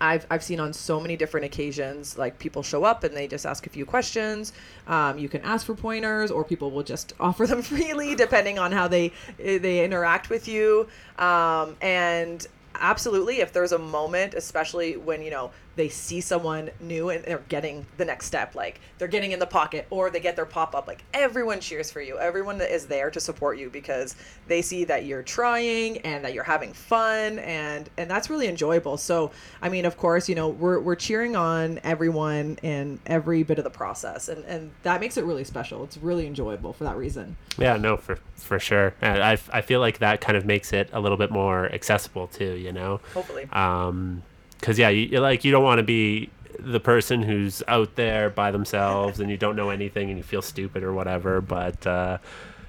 [0.00, 3.46] I've, I've seen on so many different occasions like people show up and they just
[3.46, 4.52] ask a few questions.
[4.86, 8.72] Um, you can ask for pointers or people will just offer them freely depending on
[8.72, 10.88] how they they interact with you.
[11.18, 15.50] Um, and absolutely if there's a moment especially when you know
[15.80, 19.46] they see someone new and they're getting the next step like they're getting in the
[19.46, 20.86] pocket or they get their pop-up.
[20.86, 22.18] Like everyone cheers for you.
[22.18, 24.14] Everyone that is there to support you because
[24.46, 28.98] they see that you're trying and that you're having fun and and that's really enjoyable.
[28.98, 29.30] So
[29.62, 33.64] i mean of course you know we're, we're cheering on everyone in every bit of
[33.64, 35.82] the process and and that makes it really special.
[35.84, 37.38] It's really enjoyable for that reason.
[37.56, 38.92] Yeah, no, for for sure.
[39.00, 42.26] And I, I feel like that kind of makes it a little bit more accessible
[42.26, 42.52] too.
[42.56, 43.48] You know, hopefully.
[43.50, 44.22] Um,
[44.60, 48.50] because yeah, you like you don't want to be the person who's out there by
[48.50, 51.40] themselves and you don't know anything and you feel stupid or whatever.
[51.40, 52.18] But uh,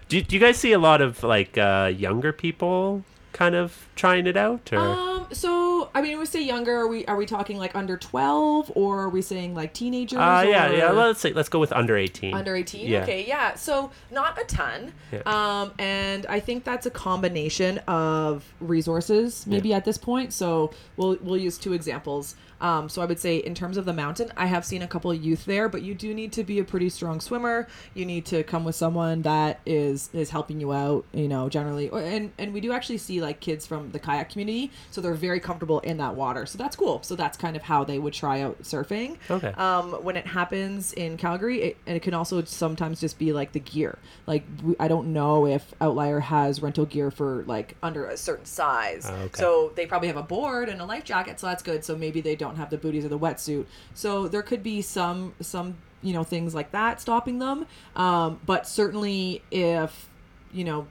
[0.07, 3.03] do do you guys see a lot of like uh, younger people
[3.33, 4.79] kind of trying it out or?
[4.79, 7.95] um so i mean when we say younger are we are we talking like under
[7.97, 10.91] 12 or are we saying like teenagers uh, yeah, or- yeah.
[10.91, 12.33] Let's say let's go with under eighteen.
[12.33, 12.87] Under 18?
[12.87, 13.03] Yeah.
[13.03, 13.55] Okay, yeah.
[13.55, 14.91] So not a ton.
[15.11, 15.21] Yeah.
[15.25, 20.33] Um, and I think that's a combination of resources maybe at this point.
[20.33, 22.35] So we'll we'll use two examples.
[22.61, 25.11] Um, so I would say in terms of the mountain, I have seen a couple
[25.11, 27.67] of youth there, but you do need to be a pretty strong swimmer.
[27.93, 31.89] You need to come with someone that is is helping you out, you know, generally.
[31.89, 35.13] Or- And and we do actually see like kids from the kayak community, so they're
[35.15, 36.45] very comfortable in that water.
[36.45, 37.01] So that's cool.
[37.03, 39.49] So that's kind of how they would try out surfing Okay.
[39.57, 43.51] um, when it happens in Calgary, it, and it can also sometimes just be like
[43.53, 43.97] the gear.
[44.27, 48.45] Like we, I don't know if Outlier has rental gear for like under a certain
[48.45, 49.07] size.
[49.09, 49.39] Oh, okay.
[49.39, 51.83] So they probably have a board and a life jacket, so that's good.
[51.83, 53.65] So maybe they don't have the booties or the wetsuit.
[53.93, 57.65] So there could be some some you know things like that stopping them.
[57.95, 60.09] Um, but certainly if
[60.51, 60.87] you know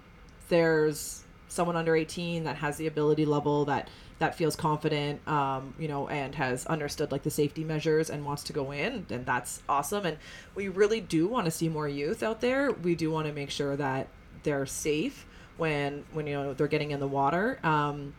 [0.49, 3.89] there's someone under 18 that has the ability level that
[4.21, 8.45] that feels confident um, you know and has understood like the safety measures and wants
[8.45, 10.17] to go in then that's awesome and
[10.55, 13.51] we really do want to see more youth out there we do want to make
[13.51, 14.09] sure that
[14.43, 18.15] they're safe when when you know they're getting in the water um,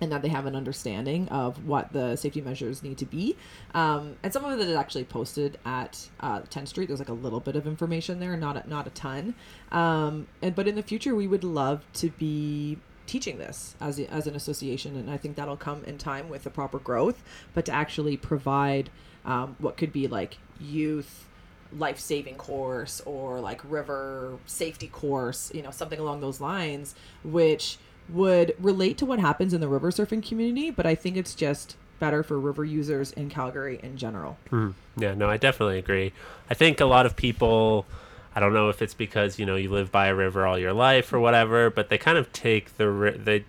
[0.00, 3.36] and that they have an understanding of what the safety measures need to be.
[3.74, 6.86] Um, and some of it is actually posted at uh, 10th Street.
[6.86, 9.34] There's like a little bit of information there, not a, not a ton.
[9.72, 14.26] Um, and but in the future, we would love to be teaching this as as
[14.26, 17.22] an association, and I think that'll come in time with the proper growth.
[17.54, 18.90] But to actually provide
[19.24, 21.26] um, what could be like youth
[21.72, 26.94] life saving course or like river safety course, you know, something along those lines,
[27.24, 27.78] which
[28.08, 31.76] would relate to what happens in the river surfing community, but I think it's just
[31.98, 34.36] better for river users in Calgary in general.
[34.50, 36.12] Mm, yeah, no, I definitely agree.
[36.50, 37.86] I think a lot of people,
[38.34, 40.72] I don't know if it's because you know you live by a river all your
[40.72, 43.44] life or whatever, but they kind of take the they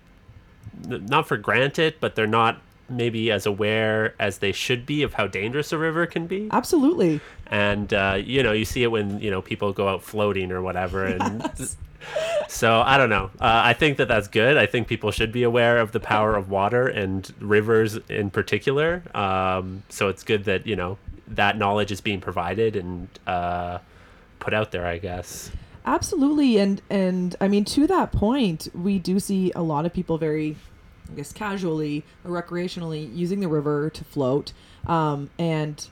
[0.86, 5.26] not for granted, but they're not maybe as aware as they should be of how
[5.26, 6.48] dangerous a river can be.
[6.50, 7.20] Absolutely.
[7.46, 10.62] And uh, you know, you see it when you know people go out floating or
[10.62, 11.42] whatever, and
[12.48, 13.30] so I don't know.
[13.40, 14.56] Uh, I think that that's good.
[14.56, 19.02] I think people should be aware of the power of water and rivers in particular.
[19.14, 23.78] Um, so it's good that you know that knowledge is being provided and uh,
[24.38, 24.86] put out there.
[24.86, 25.50] I guess.
[25.84, 26.58] Absolutely.
[26.58, 30.56] And and I mean to that point, we do see a lot of people very
[31.10, 34.52] I guess casually or recreationally using the river to float.
[34.86, 35.86] Um, and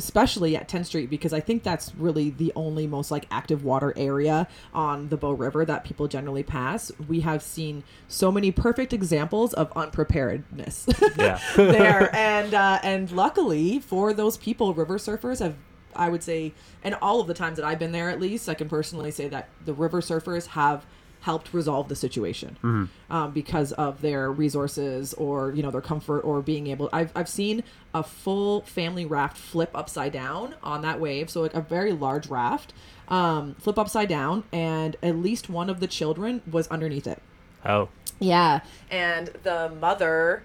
[0.00, 3.92] especially at 10th Street because I think that's really the only most like active water
[3.98, 6.90] area on the Bow River that people generally pass.
[7.06, 10.88] We have seen so many perfect examples of unpreparedness
[11.18, 11.38] Yeah.
[11.56, 15.56] there, and uh, and luckily for those people, river surfers have.
[15.94, 18.54] I would say, and all of the times that I've been there, at least, I
[18.54, 20.86] can personally say that the river surfers have
[21.20, 26.40] helped resolve the situation um, because of their resources or you know their comfort or
[26.40, 27.62] being able I've, I've seen
[27.92, 31.28] a full family raft flip upside down on that wave.
[31.30, 32.72] So like a very large raft
[33.08, 37.20] um, flip upside down and at least one of the children was underneath it.
[37.64, 37.88] Oh.
[38.18, 38.60] yeah.
[38.90, 40.42] And the mother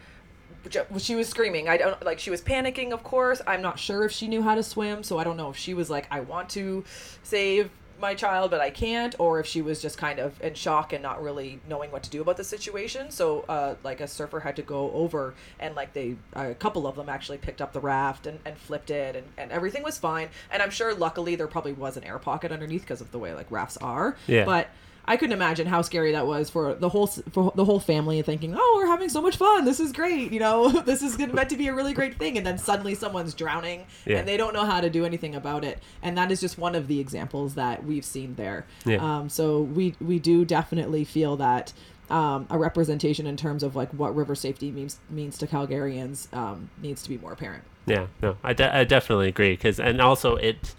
[0.98, 1.70] she was screaming.
[1.70, 3.42] I don't like she was panicking of course.
[3.46, 5.04] I'm not sure if she knew how to swim.
[5.04, 6.84] So i don't know if she was like i want to
[7.24, 7.70] save
[8.00, 11.02] my child, but I can't, or if she was just kind of in shock and
[11.02, 13.12] not really knowing what to do about the situation.
[13.12, 16.96] So, uh, like a surfer had to go over and like they, a couple of
[16.96, 20.30] them actually picked up the raft and, and flipped it, and, and everything was fine.
[20.52, 23.34] And I'm sure, luckily, there probably was an air pocket underneath because of the way
[23.34, 24.18] like rafts are.
[24.28, 24.46] Yeah.
[24.46, 24.70] But
[25.08, 28.56] I couldn't imagine how scary that was for the whole for the whole family thinking,
[28.58, 29.64] "Oh, we're having so much fun.
[29.66, 30.32] This is great.
[30.32, 33.34] You know, this is meant to be a really great thing." And then suddenly someone's
[33.34, 34.18] drowning Yeah.
[34.18, 35.80] and they don't know how to do anything about it.
[36.02, 38.66] And that is just one of the examples that we've seen there.
[38.86, 38.98] Yeah.
[38.98, 41.74] Um, so we we do definitely feel that
[42.10, 46.70] um, a representation in terms of like what river safety means means to Calgarians um,
[46.82, 47.64] needs to be more apparent.
[47.88, 50.74] Yeah, no, I, de- I definitely agree because and also it,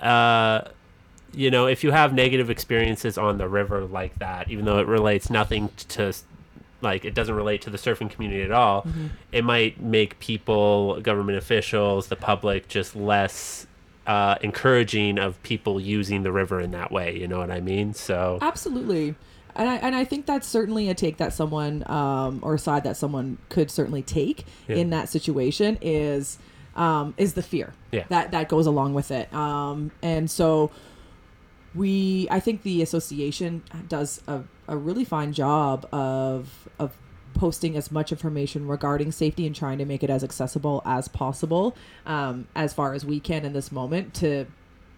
[0.00, 0.62] uh,
[1.32, 4.86] you know, if you have negative experiences on the river like that, even though it
[4.86, 6.12] relates nothing to,
[6.80, 8.86] like, it doesn't relate to the surfing community at all,
[9.32, 13.66] it might make people, government officials, the public, just less.
[14.06, 17.92] Uh, encouraging of people using the river in that way, you know what I mean?
[17.92, 19.14] So Absolutely.
[19.54, 22.84] And I, and I think that's certainly a take that someone um, or a side
[22.84, 24.76] that someone could certainly take Yeah.
[24.76, 26.38] in that situation is
[26.74, 28.04] um, is the fear Yeah.
[28.08, 29.30] that that goes along with it.
[29.34, 30.70] Um, and so
[31.74, 36.96] we I think the association does a, a really fine job of of
[37.34, 41.76] posting as much information regarding safety and trying to make it as accessible as possible
[42.06, 44.46] um, as far as we can in this moment to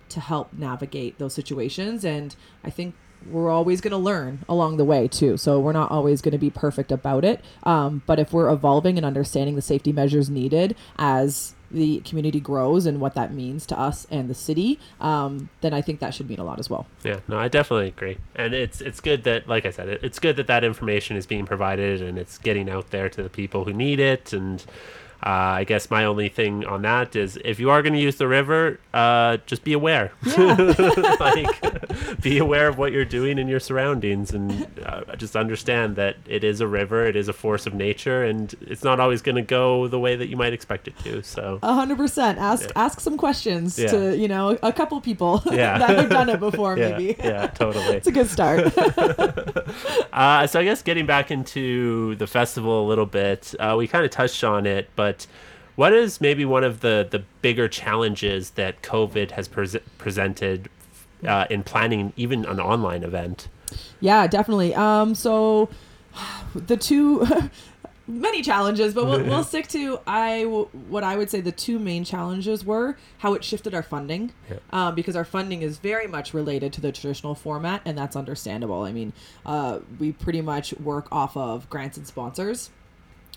[0.09, 2.05] to help navigate those situations.
[2.05, 2.95] And i think
[3.29, 6.39] we're always going to learn along the way too so we're not always going to
[6.39, 7.45] be perfect about it.
[7.64, 12.87] Um, but if we're evolving and understanding the safety measures needed as the community grows
[12.87, 16.29] and what that means to us and the city um, then i think that should
[16.29, 19.49] mean a lot as well Yeah, no, I definitely agree, and it's it's good that,
[19.49, 22.68] like I said, it, it's good that that information is being provided and it's getting
[22.68, 24.33] out there to the people who need it.
[24.33, 24.64] And
[25.23, 25.29] uh,
[25.61, 28.27] I guess my only thing on that is, if you are going to use the
[28.29, 30.12] river, uh, just be aware.
[30.37, 36.16] like, be aware of what you're doing in your surroundings, and uh, just understand that
[36.27, 39.37] it is a river, it is a force of nature, and it's not always going
[39.37, 41.23] to go the way that you might expect it to.
[41.23, 41.59] So.
[41.62, 42.39] A hundred percent.
[42.39, 43.89] Ask ask some questions Yeah.
[43.89, 45.79] to you know a couple people Yeah.
[45.79, 46.79] that have done it before.
[46.79, 47.97] Yeah, maybe yeah, totally.
[47.97, 48.73] it's a good start.
[50.12, 54.05] Uh, so I guess getting back into the festival a little bit, uh, we kind
[54.05, 55.10] of touched on it, but
[55.77, 60.69] what is maybe one of the the bigger challenges that COVID has pres presented
[61.27, 63.49] uh, in planning even an online event?
[64.01, 64.75] yeah, definitely.
[64.75, 65.69] Um, so
[66.55, 67.27] the two
[68.09, 72.05] many challenges, but we'll, we'll stick to I what I would say the two main
[72.05, 74.57] challenges were how it shifted our funding, Yeah.
[74.73, 78.83] um, because our funding is very much related to the traditional format, and that's understandable.
[78.83, 79.13] I mean,
[79.47, 82.71] uh, we pretty much work off of grants and sponsors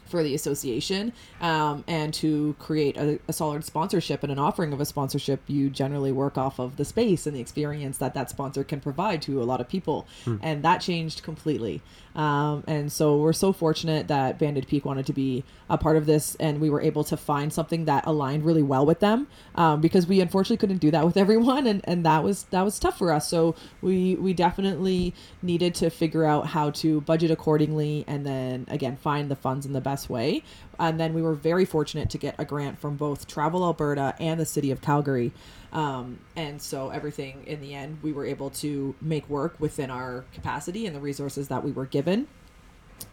[0.05, 4.81] for the association um, and to create a, a solid sponsorship and an offering of
[4.81, 8.63] a sponsorship you generally work off of the space and the experience that that sponsor
[8.63, 10.07] can provide to a lot of people.
[10.41, 11.81] And that changed completely.
[12.15, 16.05] Um, and so we're so fortunate that banded peak wanted to be a part of
[16.05, 19.81] this and we were able to find something that aligned really well with them um,
[19.81, 22.97] because we unfortunately couldn't do that with everyone and, and that was that was tough
[22.97, 23.27] for us.
[23.27, 28.95] So we we definitely needed to figure out how to budget accordingly and then again
[28.95, 30.43] find the funds in the best way
[30.79, 34.39] and then we were very fortunate to get a grant from both travel alberta and
[34.39, 35.31] the city of calgary.
[35.71, 40.25] Um, and so everything in the end we were able to make work within our
[40.33, 42.27] capacity and the resources that we were given.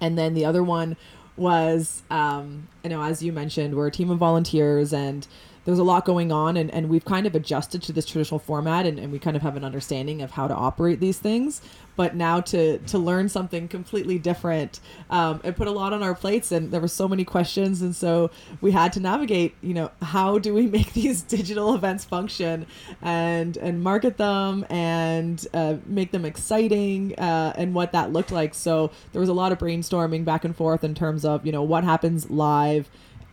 [0.00, 0.96] And then the other one
[1.36, 5.26] was um, you know as you mentioned we're a team of volunteers and
[5.70, 8.86] there's a lot going on and, and we've kind of adjusted to this traditional format
[8.86, 11.62] and, and we kind of have an understanding of how to operate these things.
[11.94, 16.14] But now to to learn something completely different um, it put a lot on our
[16.14, 19.90] plates and there were so many questions and so we had to navigate you know
[20.00, 22.66] how do we make these digital events function
[23.02, 28.54] and and market them and uh, make them exciting uh, and what that looked like.
[28.54, 31.62] So there was a lot of brainstorming back and forth in terms of you know
[31.62, 32.90] what happens live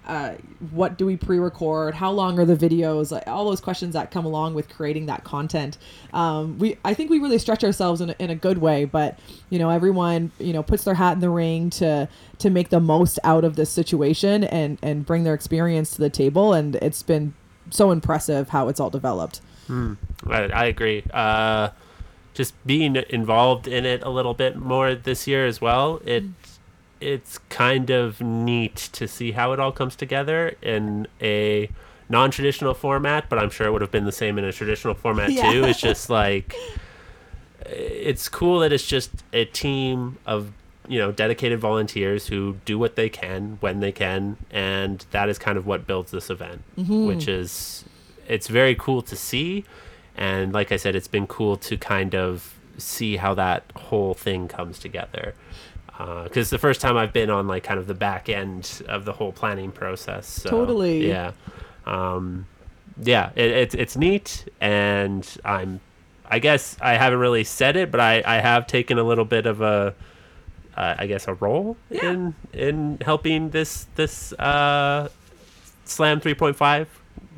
[0.07, 0.35] uh,
[0.71, 1.93] what do we pre-record?
[1.93, 3.11] How long are the videos?
[3.11, 5.77] Like, all those questions that come along with creating that content.
[6.13, 9.19] Um, we i think we really stretch ourselves in a, in a good way but
[9.49, 12.07] you know everyone you know puts their hat in the ring to
[12.39, 16.09] to make the most out of this situation and and bring their experience to the
[16.09, 17.33] table and it's been
[17.69, 19.41] so impressive how it's all developed.
[20.25, 21.03] I, I agree.
[21.13, 21.69] Uh,
[22.33, 26.01] just being involved in it a little bit more this year as well.
[26.05, 26.23] It
[27.01, 31.69] it's kind of neat to see how it all comes together in a
[32.09, 35.31] non-traditional format, but I'm sure it would have been the same in a traditional format
[35.31, 35.51] Yeah.
[35.51, 35.63] too.
[35.65, 36.55] It's just like
[37.65, 40.51] it's cool that it's just a team of
[40.87, 45.37] you know dedicated volunteers who do what they can when they can and that is
[45.37, 47.07] kind of what builds this event mm-hmm.
[47.07, 47.83] which is
[48.25, 49.65] it's very cool to see
[50.17, 54.47] and like I said, it's been cool to kind of see how that whole thing
[54.47, 55.35] comes together.
[55.97, 59.13] Because the first time I've been on like kind of the back end of the
[59.13, 60.27] whole planning process.
[60.27, 61.07] So, Totally.
[61.07, 61.31] Yeah.
[61.85, 62.45] Um,
[63.01, 65.79] yeah, it, it's it's neat, and I'm,
[66.29, 69.45] I guess I haven't really said it, but I I have taken a little bit
[69.45, 69.93] of a,
[70.75, 72.11] uh, I guess a role Yeah.
[72.11, 75.09] in in helping this this uh,
[75.85, 76.87] Slam 3.5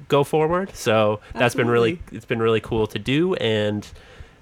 [0.07, 0.75] go forward.
[0.75, 3.85] So that's been really it's been really cool to do, and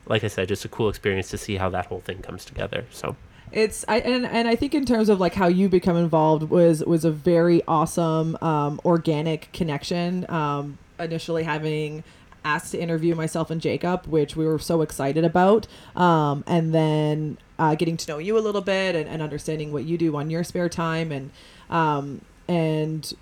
[0.06, 2.86] like I said, just a cool experience to see how that whole thing comes together.
[2.92, 3.16] So
[3.52, 6.84] it's I and, and I think in terms of like how you become involved was
[6.84, 10.26] was a very awesome um, organic connection.
[10.30, 12.04] Um, initially having
[12.44, 17.38] asked to interview myself and Jacob, which we were so excited about, um, and then
[17.60, 20.30] uh, getting to know you a little bit and, and understanding what you do on
[20.30, 21.32] your spare time and
[21.70, 23.14] um, and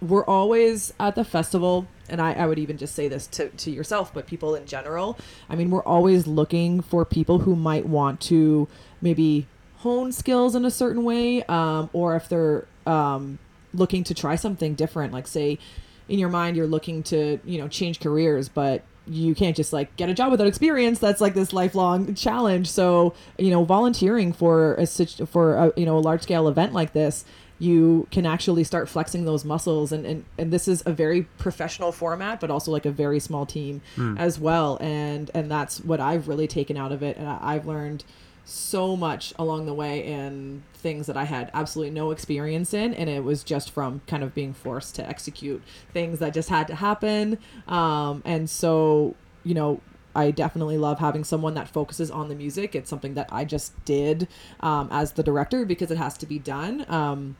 [0.00, 3.70] we're always at the festival and I, I would even just say this to, to
[3.70, 5.18] yourself but people in general
[5.50, 8.66] i mean we're always looking for people who might want to
[9.02, 9.46] maybe
[9.80, 13.38] hone skills in a certain way um, or if they're um,
[13.72, 15.58] looking to try something different like say
[16.08, 19.94] in your mind you're looking to you know change careers but you can't just like
[19.96, 20.98] get a job without experience.
[20.98, 22.70] That's like this lifelong challenge.
[22.70, 26.92] So you know volunteering for a for a, you know a large scale event like
[26.92, 27.24] this
[27.58, 29.92] you can actually start flexing those muscles.
[29.92, 33.44] And, and and this is a very professional format but also like a very small
[33.46, 33.82] team
[34.18, 34.78] as well.
[34.80, 37.16] And and that's what i've really taken out of it.
[37.16, 38.04] And I, i've learned
[38.50, 43.08] so much along the way and things that I had absolutely no experience in and
[43.08, 46.74] it was just from kind of being forced to execute things that just had to
[46.74, 47.38] happen.
[47.68, 49.80] Um, and so you know
[50.14, 52.74] I definitely love having someone that focuses on the music.
[52.74, 54.26] It's something that I just did
[54.60, 56.84] um, as the director because it has to be done.
[56.88, 57.36] Um,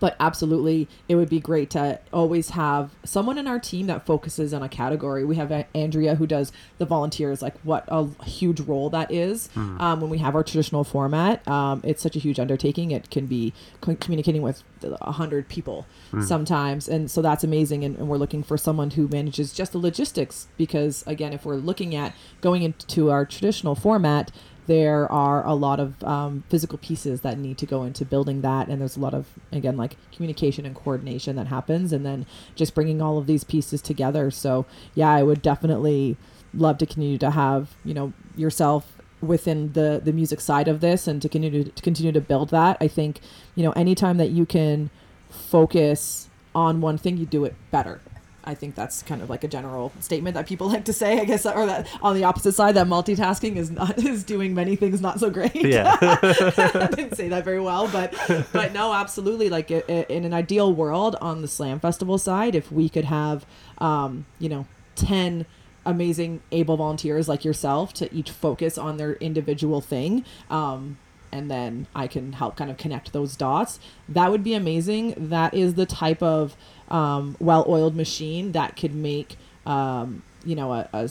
[0.00, 4.52] but absolutely it would be great to always have someone in our team that focuses
[4.54, 5.24] on a category.
[5.24, 10.00] We have andrea who does the volunteers like what a huge role that is um,
[10.00, 11.46] when we have our traditional format.
[11.48, 12.90] Um, it's such a huge undertaking.
[12.90, 15.86] It can be co- communicating with a hundred people
[16.22, 16.88] sometimes.
[16.88, 20.48] And so that's amazing and, and we're looking for someone who manages just the logistics
[20.56, 24.30] because again if we're looking at going into our traditional format
[24.68, 28.68] there are a lot of um, physical pieces that need to go into building that
[28.68, 32.74] and there's a lot of again like communication and coordination that happens and then just
[32.74, 34.30] bringing all of these pieces together.
[34.30, 36.16] So yeah i would definitely
[36.54, 41.08] love to continue to have you know yourself within the the music side of this
[41.08, 42.76] and to continue to continue to build that.
[42.80, 43.20] I think
[43.54, 44.90] you know anytime that you can
[45.28, 48.00] focus on one thing you do it better
[48.48, 51.24] I think that's kind of like a general statement that people like to say, I
[51.24, 55.00] guess, or that on the opposite side, that multitasking is not is doing many things
[55.00, 55.54] not so great.
[55.54, 55.96] Yeah.
[56.02, 58.14] I didn't say that very well, but
[58.52, 59.48] but no, absolutely.
[59.50, 63.04] Like i- i- in an ideal world, on the Slam Festival side, if we could
[63.04, 63.44] have,
[63.78, 65.44] um, you know, ten
[65.86, 70.24] amazing able volunteers like yourself to each focus on their individual thing.
[70.50, 70.98] Um,
[71.32, 73.78] and then I can help kind of connect those dots.
[74.08, 75.14] That would be amazing.
[75.16, 76.56] That is the type of
[76.88, 81.10] um, well-oiled machine that could make um, you know a, a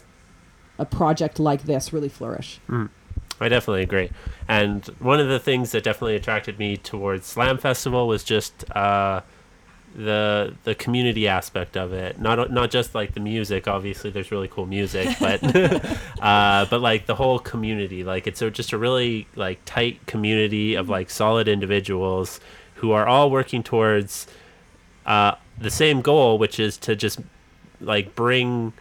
[0.79, 2.59] a project like this really flourish.
[3.39, 4.11] I definitely agree.
[4.47, 9.21] And one of the things that definitely attracted me towards Slam Festival was just uh,
[9.97, 12.19] the the community aspect of it.
[12.19, 13.67] Not not just like the music.
[13.67, 15.43] Obviously, there's really cool music, but
[16.21, 18.03] uh, but like the whole community.
[18.03, 22.39] Like it's a, just a really like tight community of like solid individuals
[22.75, 24.27] who are all working towards
[25.07, 27.19] uh, the same goal, which is to just
[27.81, 28.73] like bring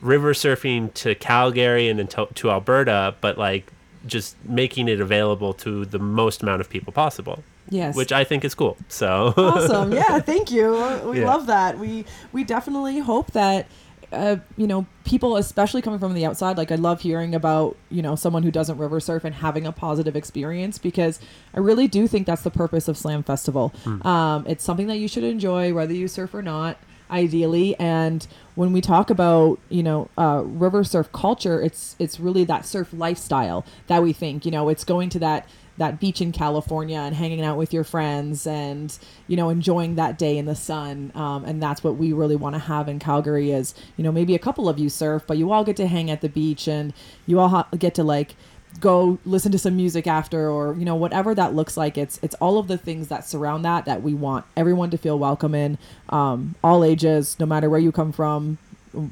[0.00, 3.72] river surfing to Calgary and then to, to Alberta, but like
[4.06, 7.96] just making it available to the most amount of people possible, Yes.
[7.96, 8.76] which I think is cool.
[8.88, 9.92] So awesome.
[9.92, 10.70] Yeah, thank you.
[11.06, 11.26] We Yeah.
[11.26, 11.78] love that.
[11.78, 13.66] We we definitely hope that
[14.12, 18.02] uh, you know people, especially coming from the outside, like I love hearing about you
[18.02, 21.18] know someone who doesn't river surf and having a positive experience because
[21.54, 23.72] I really do think that's the purpose of Slam Festival.
[24.02, 26.78] Um, it's something that you should enjoy whether you surf or not.
[27.10, 32.42] Ideally, and when we talk about you know uh, river surf culture, it's it's really
[32.44, 35.48] that surf lifestyle that we think you know it's going to that
[35.78, 38.96] that beach in California and hanging out with your friends and
[39.28, 41.12] you know enjoying that day in the sun.
[41.14, 44.34] Um, and that's what we really want to have in Calgary is you know maybe
[44.34, 46.92] a couple of you surf but you all get to hang at the beach and
[47.26, 48.34] you all ha- get to like
[48.78, 51.98] go listen to some music after or you know whatever that looks like.
[51.98, 55.18] It's it's all of the things that surround that that we want everyone to feel
[55.18, 58.58] welcome in um, all ages no matter where you come from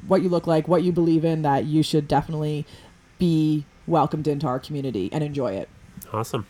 [0.07, 2.65] what you look like what you believe in that you should definitely
[3.19, 5.69] be welcomed into our community and enjoy it
[6.15, 6.47] awesome.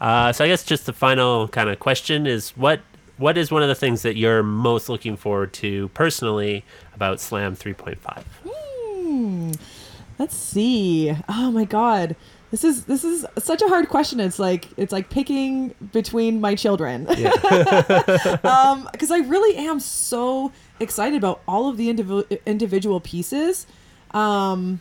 [0.00, 2.80] Uh, so I guess just the final kind of question is what
[3.18, 6.64] what is one of the things that you're most looking forward to personally
[6.94, 8.24] about Slam 3.5?
[10.18, 11.16] Let's see.
[11.28, 12.16] Oh my god.
[12.50, 14.20] This is this is such a hard question.
[14.20, 17.06] It's like it's like picking between my children.
[18.44, 23.66] um because I really am so excited about all of the individual individual pieces.
[24.10, 24.80] Um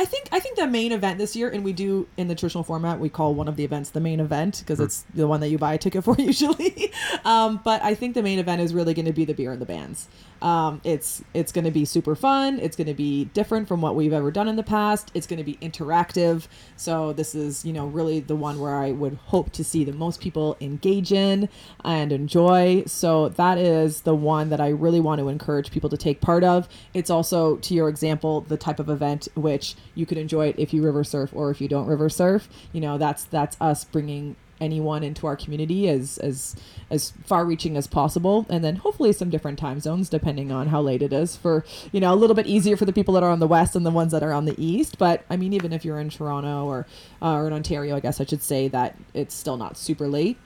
[0.00, 2.64] I think I think the main event this year, and we do in the traditional
[2.64, 5.48] format, we call one of the events the main event because it's the one that
[5.48, 6.90] you buy a ticket for usually.
[7.26, 9.60] um, but I think the main event is really going to be the beer and
[9.60, 10.08] the bands.
[10.42, 12.58] Um, it's it's going to be super fun.
[12.60, 15.10] It's going to be different from what we've ever done in the past.
[15.14, 16.46] It's going to be interactive.
[16.76, 19.92] So this is you know really the one where I would hope to see the
[19.92, 21.48] most people engage in
[21.84, 22.84] and enjoy.
[22.86, 26.44] So that is the one that I really want to encourage people to take part
[26.44, 26.68] of.
[26.94, 30.72] It's also to your example the type of event which you could enjoy it if
[30.72, 32.48] you river surf or if you don't river surf.
[32.72, 36.54] You know that's that's us bringing anyone into our community as as
[36.90, 40.80] as far reaching as possible and then hopefully some different time zones depending on how
[40.80, 43.30] late it is for you know a little bit easier for the people that are
[43.30, 45.72] on the west and the ones that are on the east but i mean even
[45.72, 46.86] if you're in toronto or
[47.22, 50.36] uh, or in ontario i guess i should say that it's still not super late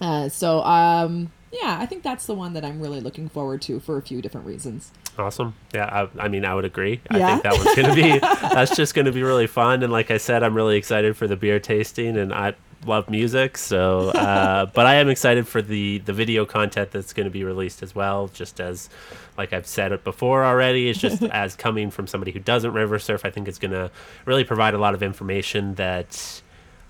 [0.00, 3.80] uh, so um yeah i think that's the one that i'm really looking forward to
[3.80, 5.54] for a few different reasons Awesome.
[5.74, 5.86] Yeah,
[6.16, 7.00] I, I mean, I would agree.
[7.10, 8.18] I think that one's going to be,
[8.54, 9.82] that's just going to be really fun.
[9.82, 12.54] And like I said, I'm really excited for the beer tasting and I
[12.86, 13.58] love music.
[13.58, 17.44] So, uh, but I am excited for the, the video content that's going to be
[17.44, 18.28] released as well.
[18.28, 18.88] Just as,
[19.36, 22.98] like I've said it before already, it's just as coming from somebody who doesn't river
[22.98, 23.90] surf, I think it's going to
[24.24, 26.42] really provide a lot of information that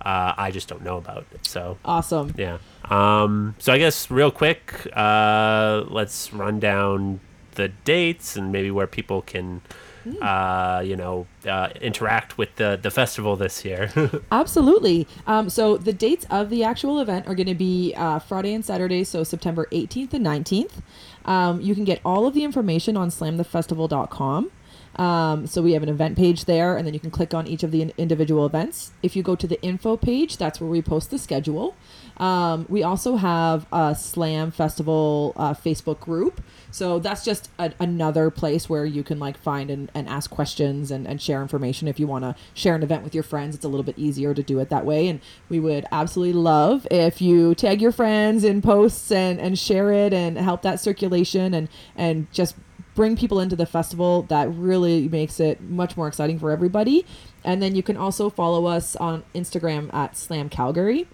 [0.03, 1.27] uh, I just don't know about.
[1.43, 2.59] So, awesome yeah.
[2.85, 7.21] Um, so I guess real quick, uh, let's run down
[7.55, 9.61] the dates and maybe where people can,
[10.21, 13.91] uh, you know, uh, interact with the the festival this year.
[14.33, 15.07] Absolutely.
[15.27, 18.65] Um, so the dates of the actual event are going to be uh, Friday and
[18.65, 20.83] Saturday, so September 18th and 19th.
[21.25, 24.51] Um, you can get all of the information on slamthefestival.com.
[24.97, 27.63] Um, so we have an event page there, and then you can click on each
[27.63, 28.93] of the in- individual events.
[29.03, 31.77] If you go to the info page, that's where we post the schedule.
[32.19, 36.43] Um, we also have a Slam Festival uh, Facebook group.
[36.71, 40.91] So that's just a, another place where you can like find and, and ask questions
[40.91, 41.89] and, and share information.
[41.89, 44.35] If you want to share an event with your friends, it's a little bit easier
[44.35, 45.09] to do it that way.
[45.09, 49.93] And we would absolutely love if you tag your friends in posts and, and share
[49.93, 52.57] it and help that circulation and, and just
[52.95, 57.07] bring people into the festival that really makes it much more exciting for everybody
[57.45, 61.07] and then you can also follow us on instagram at slam calgary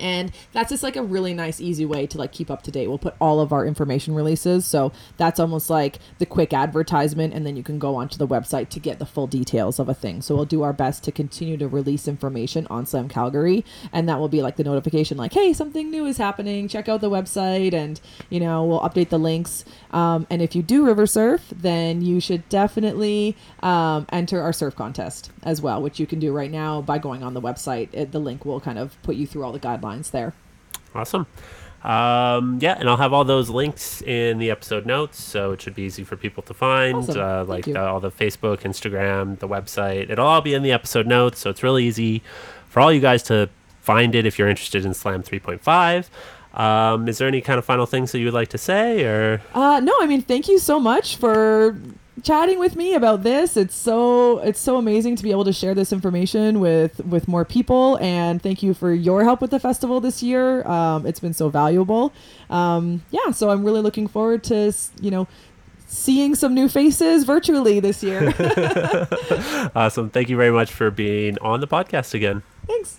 [0.00, 2.88] and that's just like a really nice easy way to like keep up to date.
[2.88, 4.66] We'll put all of our information releases.
[4.66, 8.68] So that's almost like the quick advertisement and then you can go onto the website
[8.70, 10.22] to get the full details of a thing.
[10.22, 14.18] So we'll do our best to continue to release information on slam calgary and that
[14.18, 16.68] will be like the notification like hey something new is happening.
[16.68, 19.64] Check out the website and you know we'll update the links.
[19.90, 24.74] Um, and if you do river surf then you should definitely um, enter our surf
[24.74, 27.88] contest as well which you can do right now by going on the website.
[27.92, 30.32] It, the link will kind of put you through all the guidelines there
[30.94, 31.26] awesome.
[31.84, 35.74] Um, yeah, and I'll have all those links in the episode notes, so it should
[35.74, 36.98] be easy for people to find.
[36.98, 37.20] Awesome.
[37.20, 37.76] Uh, like you.
[37.76, 40.08] uh, all the Facebook, Instagram, the website.
[40.08, 42.22] It'll all be in the episode notes, so it's really easy
[42.68, 43.48] for all you guys to
[43.80, 46.08] find it if you're interested in Slam 3.5.
[46.58, 49.40] Um, is there any kind of final things that you would like to say, or
[49.52, 51.76] Uh, no, I mean, thank you so much for
[52.22, 53.56] chatting with me about this.
[53.56, 57.44] It's so it's so amazing to be able to share this information with with more
[57.44, 60.66] people, and thank you for your help with the festival this year.
[60.66, 62.12] Um, it's been so valuable.
[62.50, 65.26] Um, yeah, so I'm really looking forward to you know
[65.86, 68.34] seeing some new faces virtually this year.
[69.74, 70.10] awesome?
[70.10, 72.42] Thank you very much for being on the podcast again.
[72.66, 72.98] Thanks.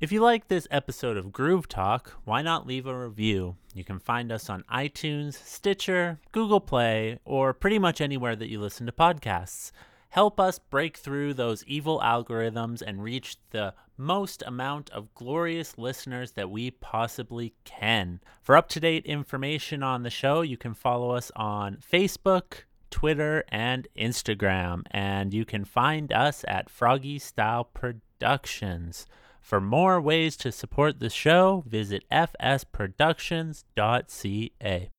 [0.00, 3.56] If you like this episode of Groove Talk, why not leave a review?
[3.74, 8.60] You can find us on iTunes, Stitcher, Google Play, or pretty much anywhere that you
[8.60, 9.70] listen to podcasts.
[10.10, 16.32] Help us break through those evil algorithms and reach the most amount of glorious listeners
[16.32, 18.20] that we possibly can.
[18.42, 23.44] For up to date information on the show, you can follow us on Facebook, Twitter,
[23.48, 24.82] and Instagram.
[24.90, 29.06] And you can find us at FrogE Style Productions.
[29.44, 34.90] For more ways to support the show, visit fsproductions.ca.